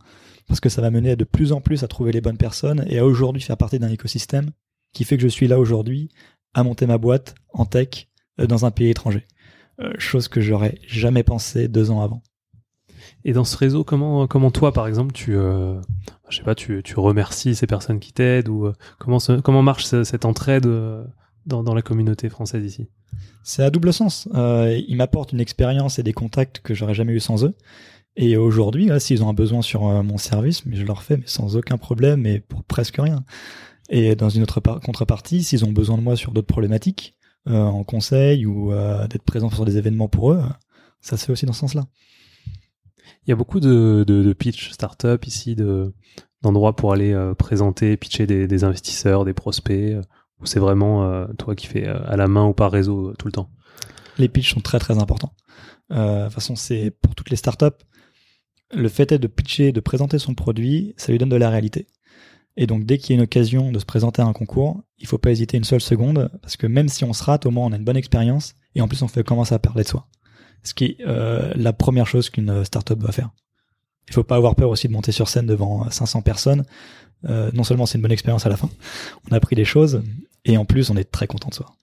parce 0.48 0.60
que 0.60 0.70
ça 0.70 0.82
m'a 0.82 0.90
mené 0.90 1.16
de 1.16 1.24
plus 1.24 1.54
en 1.54 1.62
plus 1.62 1.84
à 1.84 1.88
trouver 1.88 2.12
les 2.12 2.20
bonnes 2.20 2.38
personnes 2.38 2.84
et 2.88 2.98
à 2.98 3.06
aujourd'hui 3.06 3.42
faire 3.42 3.56
partie 3.56 3.80
d'un 3.80 3.90
écosystème 3.92 4.50
qui 4.92 5.04
fait 5.04 5.16
que 5.16 5.24
je 5.24 5.28
suis 5.28 5.48
là 5.48 5.60
aujourd'hui 5.60 6.10
à 6.54 6.64
monter 6.64 6.86
ma 6.86 6.98
boîte 6.98 7.36
en 7.54 7.66
tech 7.66 8.08
euh, 8.40 8.48
dans 8.48 8.66
un 8.66 8.72
pays 8.72 8.90
étranger. 8.90 9.26
Euh, 9.80 9.94
chose 9.98 10.28
que 10.28 10.42
j'aurais 10.42 10.78
jamais 10.88 11.24
pensé 11.24 11.68
deux 11.68 11.92
ans 11.92 12.02
avant. 12.02 12.22
Et 13.26 13.34
dans 13.34 13.44
ce 13.44 13.58
réseau, 13.58 13.84
comment 13.84 14.28
comment 14.28 14.52
toi 14.52 14.72
par 14.72 14.88
exemple 14.88 15.14
tu 15.14 15.36
euh, 15.36 15.80
je 16.30 16.38
sais 16.38 16.44
pas 16.44 16.56
tu, 16.56 16.82
tu 16.84 17.00
remercies 17.00 17.56
ces 17.56 17.68
personnes 17.68 18.00
qui 18.00 18.14
t'aident 18.14 18.50
ou 18.50 18.72
comment 19.00 19.18
comment 19.44 19.62
marche 19.62 19.86
cette 19.86 20.26
entraide 20.26 20.68
dans, 21.46 21.64
dans 21.64 21.74
la 21.74 21.82
communauté 21.82 22.30
française 22.30 22.66
ici? 22.66 22.90
C'est 23.44 23.64
à 23.64 23.70
double 23.70 23.94
sens. 23.94 24.28
Ils 24.34 24.96
m'apportent 24.96 25.34
une 25.34 25.42
expérience 25.42 26.00
et 26.00 26.04
des 26.04 26.14
contacts 26.14 26.60
que 26.60 26.74
j'aurais 26.74 26.94
jamais 26.94 27.14
eu 27.14 27.20
sans 27.20 27.46
eux. 27.46 27.56
Et 28.16 28.38
aujourd'hui, 28.38 28.90
s'ils 29.00 29.24
ont 29.24 29.30
un 29.30 29.34
besoin 29.34 29.62
sur 29.62 29.84
mon 30.04 30.18
service, 30.18 30.66
mais 30.66 30.76
je 30.76 30.86
leur 30.86 31.04
fais 31.04 31.18
mais 31.18 31.28
sans 31.28 31.58
aucun 31.58 31.78
problème 31.78 32.26
et 32.26 32.40
pour 32.40 32.64
presque 32.64 32.98
rien. 32.98 33.24
Et 33.96 34.16
dans 34.16 34.30
une 34.30 34.42
autre 34.42 34.60
contrepartie, 34.60 35.44
s'ils 35.44 35.66
ont 35.66 35.72
besoin 35.72 36.00
de 36.00 36.02
moi 36.02 36.16
sur 36.16 36.32
d'autres 36.32 36.48
problématiques, 36.48 37.16
euh, 37.48 37.62
en 37.62 37.84
conseil 37.84 38.48
ou 38.48 38.74
euh, 38.74 39.08
d'être 39.08 39.22
présent 39.22 39.52
sur 39.52 39.66
des 39.66 39.78
événements 39.78 40.08
pour 40.08 40.32
eux, 40.32 40.42
ça 41.00 41.16
se 41.16 41.26
fait 41.26 41.32
aussi 41.32 41.46
dans 41.46 41.54
ce 41.54 41.60
sens-là. 41.60 41.86
Il 43.28 43.30
y 43.30 43.32
a 43.32 43.36
beaucoup 43.36 43.60
de, 43.60 44.04
de, 44.08 44.24
de 44.24 44.34
pitch 44.34 44.72
start-up 44.72 45.28
ici, 45.28 45.56
de, 45.56 45.94
d'endroits 46.42 46.76
pour 46.76 46.92
aller 46.92 47.14
euh, 47.14 47.36
présenter, 47.36 47.96
pitcher 47.96 48.26
des, 48.26 48.48
des, 48.48 48.64
investisseurs, 48.64 49.26
des 49.26 49.34
prospects, 49.36 49.96
ou 50.40 50.48
c'est 50.48 50.60
vraiment 50.60 51.28
toi 51.38 51.54
qui 51.56 51.68
fais 51.68 51.86
à 51.86 52.18
la 52.18 52.28
main 52.28 52.48
ou 52.48 52.54
par 52.54 52.72
réseau 52.72 53.14
tout 53.20 53.28
le 53.28 53.32
temps? 53.32 53.52
Les 54.18 54.28
pitchs 54.28 54.56
sont 54.56 54.60
très 54.60 54.80
très 54.80 54.98
importants. 54.98 55.34
de 55.92 56.24
toute 56.24 56.34
façon, 56.34 56.56
c'est 56.56 56.90
pour 56.90 57.14
toutes 57.14 57.30
les 57.30 57.36
start-up, 57.36 57.84
le 58.74 58.90
fait 58.90 59.12
est 59.12 59.20
de 59.20 59.28
pitcher, 59.28 59.72
de 59.72 59.80
présenter 59.82 60.18
son 60.18 60.34
produit, 60.34 60.96
ça 60.98 61.12
lui 61.12 61.20
donne 61.20 61.30
de 61.30 61.36
la 61.36 61.52
réalité. 61.52 61.86
Et 62.56 62.68
donc, 62.68 62.86
dès 62.86 62.98
qu'il 62.98 63.12
y 63.12 63.14
a 63.14 63.18
une 63.18 63.24
occasion 63.24 63.72
de 63.72 63.80
se 63.80 63.86
présenter 63.86 64.22
à 64.22 64.26
un 64.26 64.34
concours, 64.34 64.82
il 65.00 65.08
faut 65.08 65.18
pas 65.18 65.32
hésiter 65.32 65.58
une 65.58 65.64
seule 65.64 65.82
seconde, 65.82 66.30
parce 66.42 66.56
que 66.56 66.68
même 66.68 66.88
si 66.88 67.04
on 67.04 67.14
se 67.14 67.24
rate, 67.24 67.46
au 67.46 67.52
moins 67.52 67.68
on 67.68 67.72
a 67.72 67.78
une 67.78 67.84
bonne 67.84 67.98
expérience, 67.98 68.56
et 68.76 68.82
en 68.82 68.88
plus 68.88 69.02
on 69.02 69.08
fait 69.08 69.24
commencer 69.24 69.56
à 69.56 69.60
parler 69.60 69.84
de 69.84 69.88
soi. 69.88 70.08
Ce 70.64 70.74
qui 70.74 70.86
est 70.86 70.98
euh, 71.08 71.52
la 71.56 71.74
première 71.74 72.08
chose 72.08 72.30
qu'une 72.30 72.64
startup 72.64 73.00
doit 73.00 73.12
faire. 73.12 73.32
Il 74.08 74.14
faut 74.14 74.24
pas 74.24 74.36
avoir 74.36 74.56
peur 74.56 74.70
aussi 74.70 74.88
de 74.88 74.94
monter 74.94 75.12
sur 75.12 75.30
scène 75.30 75.48
devant 75.48 75.90
500 75.90 76.22
personnes. 76.22 76.64
Euh, 77.26 77.50
non 77.54 77.64
seulement 77.64 77.86
c'est 77.86 77.98
une 77.98 78.02
bonne 78.02 78.12
expérience 78.12 78.46
à 78.46 78.50
la 78.50 78.58
fin, 78.58 78.70
on 79.30 79.34
a 79.34 79.38
appris 79.38 79.56
des 79.56 79.66
choses, 79.66 80.04
et 80.46 80.58
en 80.58 80.66
plus 80.66 80.90
on 80.90 80.98
est 80.98 81.10
très 81.10 81.26
content 81.26 81.50
de 81.50 81.56
soi. 81.56 81.78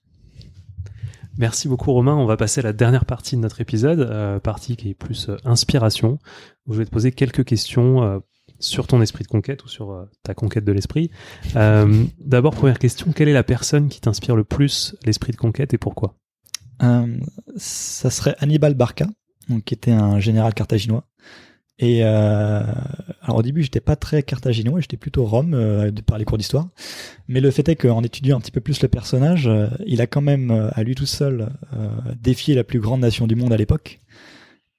Merci 1.37 1.67
beaucoup 1.67 1.93
Romain. 1.93 2.15
On 2.15 2.25
va 2.25 2.35
passer 2.35 2.59
à 2.59 2.63
la 2.63 2.73
dernière 2.73 3.05
partie 3.05 3.35
de 3.35 3.41
notre 3.41 3.61
épisode, 3.61 4.01
euh, 4.01 4.39
partie 4.39 4.75
qui 4.75 4.89
est 4.89 4.93
plus 4.93 5.29
euh, 5.29 5.37
inspiration, 5.45 6.19
où 6.67 6.73
je 6.73 6.79
vais 6.79 6.85
te 6.85 6.91
poser 6.91 7.11
quelques 7.11 7.45
questions 7.45 8.03
euh, 8.03 8.19
sur 8.61 8.87
ton 8.87 9.01
esprit 9.01 9.23
de 9.23 9.27
conquête 9.27 9.63
ou 9.65 9.67
sur 9.67 9.91
euh, 9.91 10.05
ta 10.23 10.33
conquête 10.33 10.63
de 10.63 10.71
l'esprit. 10.71 11.11
Euh, 11.55 12.05
D'abord, 12.19 12.53
première 12.53 12.79
question, 12.79 13.11
quelle 13.11 13.27
est 13.27 13.33
la 13.33 13.43
personne 13.43 13.89
qui 13.89 13.99
t'inspire 13.99 14.35
le 14.35 14.43
plus 14.43 14.95
l'esprit 15.05 15.31
de 15.31 15.37
conquête 15.37 15.73
et 15.73 15.77
pourquoi? 15.77 16.15
Euh, 16.83 17.17
Ça 17.57 18.09
serait 18.09 18.35
Hannibal 18.39 18.75
Barca, 18.75 19.07
donc, 19.49 19.65
qui 19.65 19.73
était 19.73 19.91
un 19.91 20.19
général 20.19 20.53
carthaginois. 20.53 21.05
Et 21.79 22.01
euh, 22.03 22.61
alors 23.21 23.37
au 23.37 23.41
début, 23.41 23.63
j'étais 23.63 23.79
pas 23.79 23.95
très 23.95 24.21
carthaginois, 24.21 24.81
j'étais 24.81 24.97
plutôt 24.97 25.25
Rome 25.25 25.91
par 26.05 26.19
les 26.19 26.25
cours 26.25 26.37
d'histoire. 26.37 26.69
Mais 27.27 27.39
le 27.39 27.49
fait 27.49 27.67
est 27.69 27.75
qu'en 27.75 28.03
étudiant 28.03 28.37
un 28.37 28.39
petit 28.39 28.51
peu 28.51 28.61
plus 28.61 28.83
le 28.83 28.87
personnage, 28.87 29.49
il 29.87 29.99
a 29.99 30.05
quand 30.05 30.21
même 30.21 30.69
à 30.73 30.83
lui 30.83 30.93
tout 30.93 31.07
seul 31.07 31.49
défié 32.19 32.53
la 32.53 32.63
plus 32.63 32.79
grande 32.79 33.01
nation 33.01 33.25
du 33.25 33.35
monde 33.35 33.51
à 33.51 33.57
l'époque. 33.57 33.99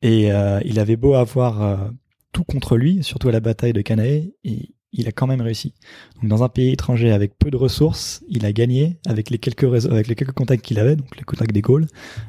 Et 0.01 0.29
il 0.64 0.79
avait 0.79 0.95
beau 0.95 1.14
avoir 1.14 1.90
tout 2.33 2.45
contre 2.45 2.77
lui, 2.77 3.03
surtout 3.03 3.29
à 3.29 3.33
la 3.33 3.40
bataille 3.40 3.73
de 3.73 3.83
Cannae, 3.83 4.33
et 4.45 4.75
il 4.92 5.09
a 5.09 5.12
quand 5.12 5.27
même 5.27 5.40
réussi. 5.40 5.75
Donc 6.16 6.29
dans 6.29 6.42
un 6.42 6.49
pays 6.49 6.73
étranger 6.73 7.12
avec 7.12 7.38
peu 7.38 7.51
de 7.51 7.57
ressources, 7.57 8.23
il 8.29 8.45
a 8.45 8.53
gagné 8.53 8.99
avec 9.07 9.31
les 9.31 9.38
quelques 9.38 9.62
les 9.62 10.14
contacts 10.14 10.64
qu'il 10.64 10.79
avait, 10.79 10.97
donc 10.97 11.16
les 11.16 11.25
contacts 11.25 11.53
des 11.53 11.62
Gaules, 11.62 11.87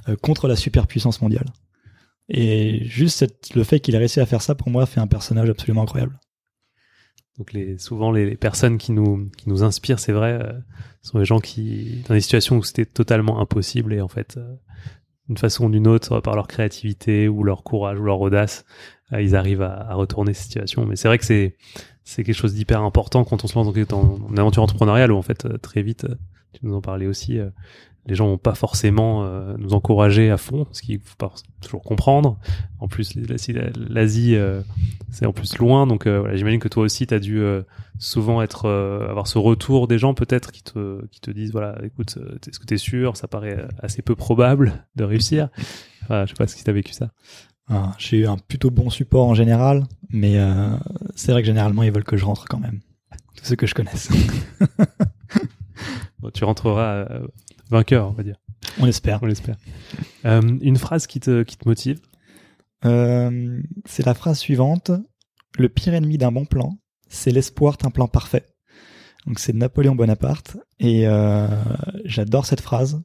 euh, 0.07 0.15
contre 0.15 0.47
la 0.47 0.55
superpuissance 0.55 1.21
mondiale. 1.21 1.47
Et 2.29 2.85
juste 2.85 3.25
le 3.53 3.63
fait 3.63 3.79
qu'il 3.79 3.95
a 3.95 3.99
réussi 3.99 4.19
à 4.19 4.25
faire 4.25 4.41
ça, 4.41 4.55
pour 4.55 4.69
moi, 4.69 4.85
fait 4.85 5.01
un 5.01 5.07
personnage 5.07 5.49
absolument 5.49 5.83
incroyable. 5.83 6.19
Donc 7.37 7.51
les, 7.51 7.77
souvent 7.77 8.11
les, 8.11 8.29
les 8.29 8.37
personnes 8.37 8.77
qui 8.77 8.91
nous, 8.91 9.29
qui 9.37 9.49
nous 9.49 9.63
inspirent, 9.63 9.99
c'est 9.99 10.11
vrai, 10.11 10.33
euh, 10.33 10.53
sont 11.01 11.19
des 11.19 11.25
gens 11.25 11.39
qui, 11.39 12.03
dans 12.07 12.13
des 12.13 12.21
situations 12.21 12.57
où 12.57 12.63
c'était 12.63 12.85
totalement 12.85 13.41
impossible 13.41 13.93
et 13.93 14.01
en 14.01 14.07
fait, 14.07 14.37
euh, 14.37 14.55
d'une 15.27 15.37
façon 15.37 15.65
ou 15.65 15.69
d'une 15.69 15.87
autre, 15.87 16.19
par 16.19 16.35
leur 16.35 16.47
créativité 16.47 17.27
ou 17.27 17.43
leur 17.43 17.63
courage 17.63 17.99
ou 17.99 18.03
leur 18.03 18.19
audace, 18.19 18.65
euh, 19.13 19.21
ils 19.21 19.35
arrivent 19.35 19.61
à, 19.61 19.93
retourner 19.93 20.33
ces 20.33 20.43
situations. 20.43 20.85
Mais 20.85 20.95
c'est 20.95 21.07
vrai 21.07 21.17
que 21.17 21.25
c'est 21.25 21.55
c'est 22.05 22.25
quelque 22.25 22.35
chose 22.35 22.53
d'hyper 22.53 22.81
important 22.81 23.23
quand 23.23 23.45
on 23.45 23.47
se 23.47 23.55
lance 23.55 23.73
dans, 23.87 24.19
aventure 24.35 24.61
entrepreneuriale 24.61 25.13
où 25.13 25.17
en 25.17 25.21
fait 25.21 25.45
euh, 25.45 25.57
très 25.57 25.81
vite, 25.81 26.03
euh, 26.03 26.15
tu 26.51 26.65
nous 26.65 26.75
en 26.75 26.81
parlais 26.81 27.07
aussi, 27.07 27.39
les 28.05 28.15
gens 28.15 28.27
vont 28.27 28.37
pas 28.37 28.55
forcément 28.55 29.23
euh, 29.23 29.55
nous 29.57 29.73
encourager 29.73 30.29
à 30.29 30.37
fond, 30.37 30.67
ce 30.71 30.81
qu'il 30.81 30.99
faut 30.99 31.15
pas 31.17 31.31
toujours 31.61 31.83
comprendre. 31.83 32.37
En 32.79 32.87
plus, 32.87 33.15
l'Asie, 33.15 34.35
euh, 34.35 34.61
c'est 35.09 35.25
en 35.25 35.31
plus 35.31 35.57
loin, 35.57 35.87
donc 35.87 36.05
euh, 36.05 36.19
voilà, 36.19 36.35
j'imagine 36.35 36.59
que 36.59 36.67
toi 36.67 36.83
aussi, 36.83 37.07
tu 37.07 37.13
as 37.13 37.19
dû 37.19 37.41
souvent 37.97 38.41
être 38.41 38.69
avoir 39.09 39.27
ce 39.27 39.37
retour 39.37 39.87
des 39.87 39.97
gens 39.97 40.13
peut-être 40.13 40.51
qui 40.51 40.63
te 40.63 41.05
qui 41.07 41.21
te 41.21 41.31
disent 41.31 41.51
voilà, 41.51 41.77
écoute, 41.83 42.17
est-ce 42.47 42.59
que 42.59 42.65
tu 42.65 42.73
es 42.73 42.77
sûr? 42.77 43.15
Ça 43.15 43.27
paraît 43.27 43.65
assez 43.81 44.01
peu 44.01 44.15
probable 44.15 44.85
de 44.95 45.03
réussir. 45.03 45.49
Enfin, 46.03 46.25
je 46.25 46.31
sais 46.31 46.37
pas 46.37 46.47
si 46.47 46.61
tu 46.61 46.69
as 46.69 46.73
vécu 46.73 46.91
ça. 46.91 47.11
Ah, 47.69 47.93
J'ai 47.97 48.17
eu 48.17 48.27
un 48.27 48.37
plutôt 48.37 48.71
bon 48.71 48.89
support 48.89 49.25
en 49.25 49.35
général, 49.35 49.85
mais 50.09 50.37
c'est 51.15 51.31
vrai 51.31 51.41
que 51.41 51.47
généralement, 51.47 51.83
ils 51.83 51.91
veulent 51.91 52.03
que 52.03 52.17
je 52.17 52.25
rentre 52.25 52.45
quand 52.49 52.59
même. 52.59 52.81
Tous 53.37 53.45
ceux 53.45 53.55
que 53.55 53.67
je 53.67 53.73
connaisse. 53.73 54.09
Bon, 56.19 56.29
tu 56.29 56.45
rentreras 56.45 57.05
vainqueur, 57.73 58.07
on 58.07 58.13
va 58.13 58.23
dire. 58.23 58.37
On 58.79 58.87
espère. 58.87 59.21
On 59.21 59.25
l'espère. 59.25 59.57
Euh, 60.25 60.41
une 60.61 60.77
phrase 60.77 61.07
qui 61.07 61.19
te 61.19 61.43
qui 61.43 61.57
te 61.57 61.67
motive? 61.67 61.99
Euh, 62.85 63.61
c'est 63.85 64.05
la 64.05 64.13
phrase 64.13 64.39
suivante. 64.39 64.91
Le 65.57 65.69
pire 65.69 65.93
ennemi 65.93 66.17
d'un 66.17 66.31
bon 66.31 66.45
plan, 66.45 66.77
c'est 67.09 67.31
l'espoir 67.31 67.77
d'un 67.77 67.91
plan 67.91 68.07
parfait. 68.07 68.45
Donc 69.25 69.39
c'est 69.39 69.53
de 69.53 69.57
Napoléon 69.57 69.95
Bonaparte 69.95 70.57
et 70.79 71.07
euh, 71.07 71.47
j'adore 72.03 72.45
cette 72.45 72.59
phrase 72.59 73.01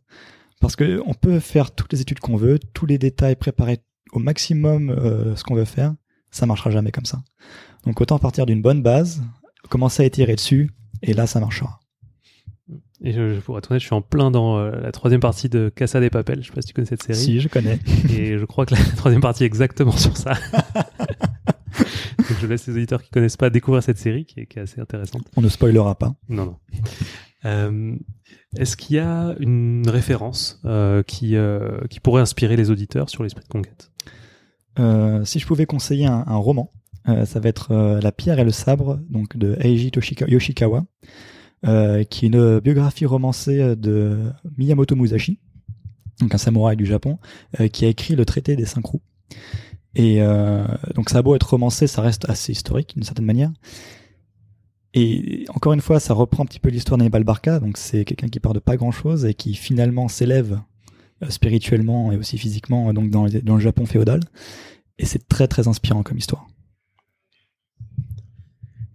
parce 0.61 0.74
que 0.74 1.00
on 1.07 1.14
peut 1.14 1.38
faire 1.38 1.70
toutes 1.70 1.92
les 1.92 2.00
études 2.00 2.18
qu'on 2.18 2.37
veut, 2.37 2.59
tous 2.59 2.87
les 2.87 2.98
détails, 2.98 3.37
préparer 3.37 3.78
au 4.12 4.18
maximum 4.18 4.90
euh, 4.90 5.37
ce 5.37 5.44
qu'on 5.44 5.54
veut 5.54 5.64
faire, 5.64 5.94
ça 6.31 6.46
marchera 6.46 6.70
jamais 6.70 6.90
comme 6.90 7.04
ça. 7.04 7.22
Donc 7.85 8.00
autant 8.00 8.18
partir 8.18 8.46
d'une 8.46 8.62
bonne 8.62 8.83
base, 8.83 9.22
commencer 9.68 10.02
à 10.02 10.07
étirer 10.07 10.35
dessus 10.35 10.70
et 11.02 11.12
là 11.12 11.26
ça 11.26 11.38
marchera. 11.38 11.78
Et 13.02 13.12
je, 13.12 13.34
je 13.34 13.38
être 13.38 13.70
honnête, 13.70 13.80
je 13.80 13.87
suis 13.87 13.94
en 13.94 14.02
plein 14.02 14.30
dans 14.30 14.58
euh, 14.58 14.70
la 14.80 14.90
troisième 14.92 15.20
partie 15.20 15.48
de 15.48 15.68
Casa 15.74 16.00
des 16.00 16.11
Papel. 16.11 16.42
Je 16.42 16.48
sais 16.48 16.52
pas 16.54 16.62
si 16.62 16.68
tu 16.68 16.74
connais 16.74 16.87
cette 16.88 17.02
série. 17.02 17.18
Si 17.18 17.40
je 17.40 17.48
connais. 17.48 17.78
Et 18.11 18.38
je 18.38 18.44
crois 18.44 18.66
que 18.66 18.74
la 18.74 18.80
troisième 18.96 19.20
partie 19.20 19.44
est 19.44 19.46
exactement 19.46 19.92
sur 19.92 20.16
ça. 20.16 20.32
Donc 22.18 22.38
je 22.40 22.46
laisse 22.46 22.66
les 22.66 22.74
auditeurs 22.74 23.02
qui 23.02 23.11
connaissent 23.11 23.37
pas 23.37 23.50
découvrir 23.50 23.82
cette 23.82 23.98
série 23.98 24.24
qui 24.26 24.40
est, 24.40 24.46
qui 24.46 24.58
est 24.58 24.62
assez 24.62 24.80
intéressante. 24.80 25.22
On 25.37 25.40
ne 25.40 25.48
spoilera 25.48 25.94
pas. 25.96 26.14
Non, 26.28 26.44
non. 26.46 26.56
Euh, 27.44 27.94
Est-ce 28.56 28.76
qu'il 28.76 28.96
y 28.96 28.98
a 28.98 29.34
une 29.38 29.88
référence 29.88 30.61
euh, 30.64 31.02
qui, 31.04 31.37
qui 31.88 32.00
pourrait 32.00 32.22
inspirer 32.22 32.56
les 32.56 32.70
auditeurs 32.70 33.08
sur 33.11 33.22
l'esprit 33.22 33.44
de 33.44 33.48
conquête? 33.48 33.90
Si 35.24 35.38
je 35.40 35.46
pouvais 35.46 35.66
conseiller 35.66 36.06
un, 36.06 36.24
un 36.26 36.37
roman, 36.37 36.72
ça 37.24 37.40
va 37.40 37.48
être 37.48 37.98
La 38.02 38.12
pierre 38.12 38.38
et 38.38 38.44
le 38.44 38.50
sabre, 38.52 39.00
donc 39.08 39.37
de 39.37 39.56
Eiji 39.61 39.88
Toshika- 39.90 40.28
Yoshikawa, 40.28 40.84
qui 41.62 42.25
est 42.25 42.29
une 42.29 42.61
biographie 42.61 43.07
romancée 43.07 43.61
euh, 43.61 43.75
de 43.75 44.31
Miyamoto 44.57 44.97
Musashi, 44.97 45.38
donc 46.21 46.35
un 46.35 46.38
samouraï 46.38 46.77
du 46.77 46.87
Japon, 46.87 47.18
euh, 47.61 47.68
qui 47.68 47.85
a 47.85 47.88
écrit 47.88 48.16
le 48.16 48.25
traité 48.25 48.57
des 48.57 48.66
cinq 48.66 48.85
roues. 48.87 49.03
Et 49.94 50.23
euh, 50.23 50.64
donc 50.94 51.11
ça 51.11 51.18
a 51.18 51.23
beau 51.23 51.35
être 51.35 51.51
romancé, 51.51 51.87
ça 51.87 52.03
reste 52.03 52.29
assez 52.29 52.53
historique 52.53 52.94
d'une 52.94 53.05
certaine 53.05 53.25
manière. 53.25 53.53
Et 54.94 55.44
encore 55.55 55.73
une 55.73 55.81
fois, 55.81 56.01
ça 56.01 56.14
reprend 56.14 56.42
un 56.42 56.47
petit 56.47 56.61
peu 56.61 56.71
l'histoire 56.71 56.99
d'Hannibal 56.99 57.25
Barca, 57.25 57.61
donc 57.61 57.77
c'est 57.77 58.05
quelqu'un 58.05 58.29
qui 58.29 58.40
part 58.40 58.55
de 58.55 58.59
pas 58.59 58.77
grand-chose 58.77 59.27
et 59.27 59.35
qui 59.35 59.55
finalement 59.55 60.09
s'élève 60.09 60.61
euh, 61.23 61.31
spirituellement 61.31 62.11
et 62.12 62.16
aussi 62.16 62.38
physiquement 62.38 62.88
euh, 62.88 62.92
donc 62.92 63.11
dans 63.11 63.25
le 63.27 63.61
Japon 63.61 63.87
féodal. 63.87 64.21
Et 64.99 65.05
c'est 65.05 65.29
très 65.29 65.47
très 65.47 65.68
inspirant 65.68 66.03
comme 66.03 66.18
histoire. 66.18 66.49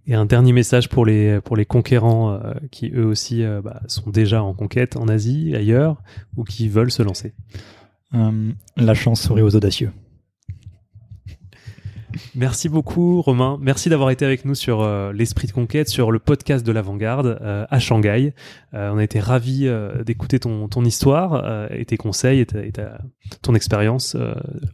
Et 0.06 0.14
un 0.14 0.26
dernier 0.26 0.52
message 0.52 0.88
pour 0.88 1.06
les, 1.06 1.40
pour 1.40 1.56
les 1.56 1.64
conquérants 1.64 2.32
euh, 2.32 2.52
qui 2.70 2.90
eux 2.94 3.06
aussi 3.06 3.42
euh, 3.42 3.62
bah, 3.62 3.80
sont 3.86 4.10
déjà 4.10 4.42
en 4.42 4.52
conquête 4.52 4.96
en 4.96 5.08
Asie, 5.08 5.54
ailleurs, 5.56 6.02
ou 6.36 6.44
qui 6.44 6.68
veulent 6.68 6.90
se 6.90 7.02
lancer. 7.02 7.32
Euh, 8.12 8.50
la 8.76 8.94
chance 8.94 9.22
serait 9.22 9.40
aux 9.40 9.56
audacieux. 9.56 9.90
Merci 12.34 12.68
beaucoup 12.68 13.20
Romain, 13.22 13.58
merci 13.60 13.88
d'avoir 13.88 14.10
été 14.10 14.24
avec 14.24 14.44
nous 14.44 14.54
sur 14.54 14.82
euh, 14.82 15.12
l'esprit 15.12 15.46
de 15.46 15.52
conquête, 15.52 15.88
sur 15.88 16.10
le 16.10 16.18
podcast 16.18 16.66
de 16.66 16.72
l'avant-garde 16.72 17.38
euh, 17.40 17.66
à 17.70 17.78
Shanghai. 17.78 18.34
Euh, 18.74 18.90
on 18.92 18.98
a 18.98 19.04
été 19.04 19.20
ravis 19.20 19.68
d'écouter 20.04 20.38
ton, 20.38 20.68
ton 20.68 20.84
histoire 20.84 21.70
et 21.70 21.84
tes 21.84 21.96
conseils 21.96 22.40
et, 22.40 22.46
ta, 22.46 22.98
ton 23.42 23.54
expérience 23.54 24.16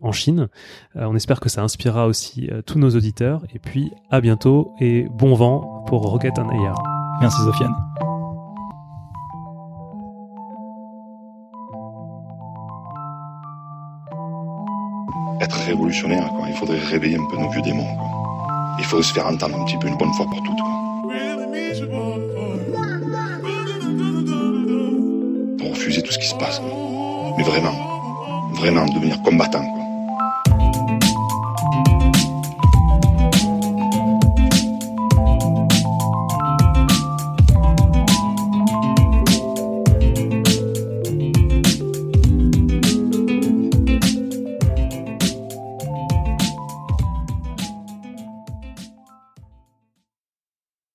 en 0.01 0.13
Chine. 0.13 0.49
On 0.95 1.15
espère 1.15 1.41
que 1.41 1.49
ça 1.49 1.63
inspirera 1.63 2.07
aussi 2.07 2.49
tous 2.67 2.79
nos 2.79 2.91
auditeurs. 2.91 3.43
Et 3.55 3.59
puis 3.59 3.91
à 4.11 4.21
bientôt 4.21 4.73
et 4.81 5.07
bon 5.11 5.35
vent 5.35 5.85
pour 5.87 6.03
Rocket 6.03 6.39
and 6.39 6.49
AR. 6.49 6.83
Merci 7.21 7.43
Sofiane. 7.43 8.10
Révolutionnaire, 15.71 16.29
quoi. 16.37 16.47
Il 16.49 16.55
faudrait 16.55 16.79
réveiller 16.79 17.17
un 17.17 17.27
peu 17.31 17.37
nos 17.37 17.49
vieux 17.51 17.63
démons, 17.63 17.95
quoi. 17.97 18.07
Il 18.79 18.85
faudrait 18.85 19.05
se 19.05 19.13
faire 19.13 19.27
entendre 19.27 19.61
un 19.61 19.65
petit 19.65 19.77
peu 19.79 19.89
une 19.89 19.97
bonne 19.97 20.13
fois 20.15 20.27
pour 20.27 20.43
toutes, 20.43 20.61
quoi. 20.61 20.77
Pour 25.59 25.71
refuser 25.71 26.03
tout 26.03 26.13
ce 26.13 26.19
qui 26.19 26.29
se 26.29 26.35
passe. 26.35 26.61
Mais 27.37 27.45
vraiment, 27.45 27.75
vraiment 28.55 28.87
devenir 28.87 29.21
combattant. 29.23 29.65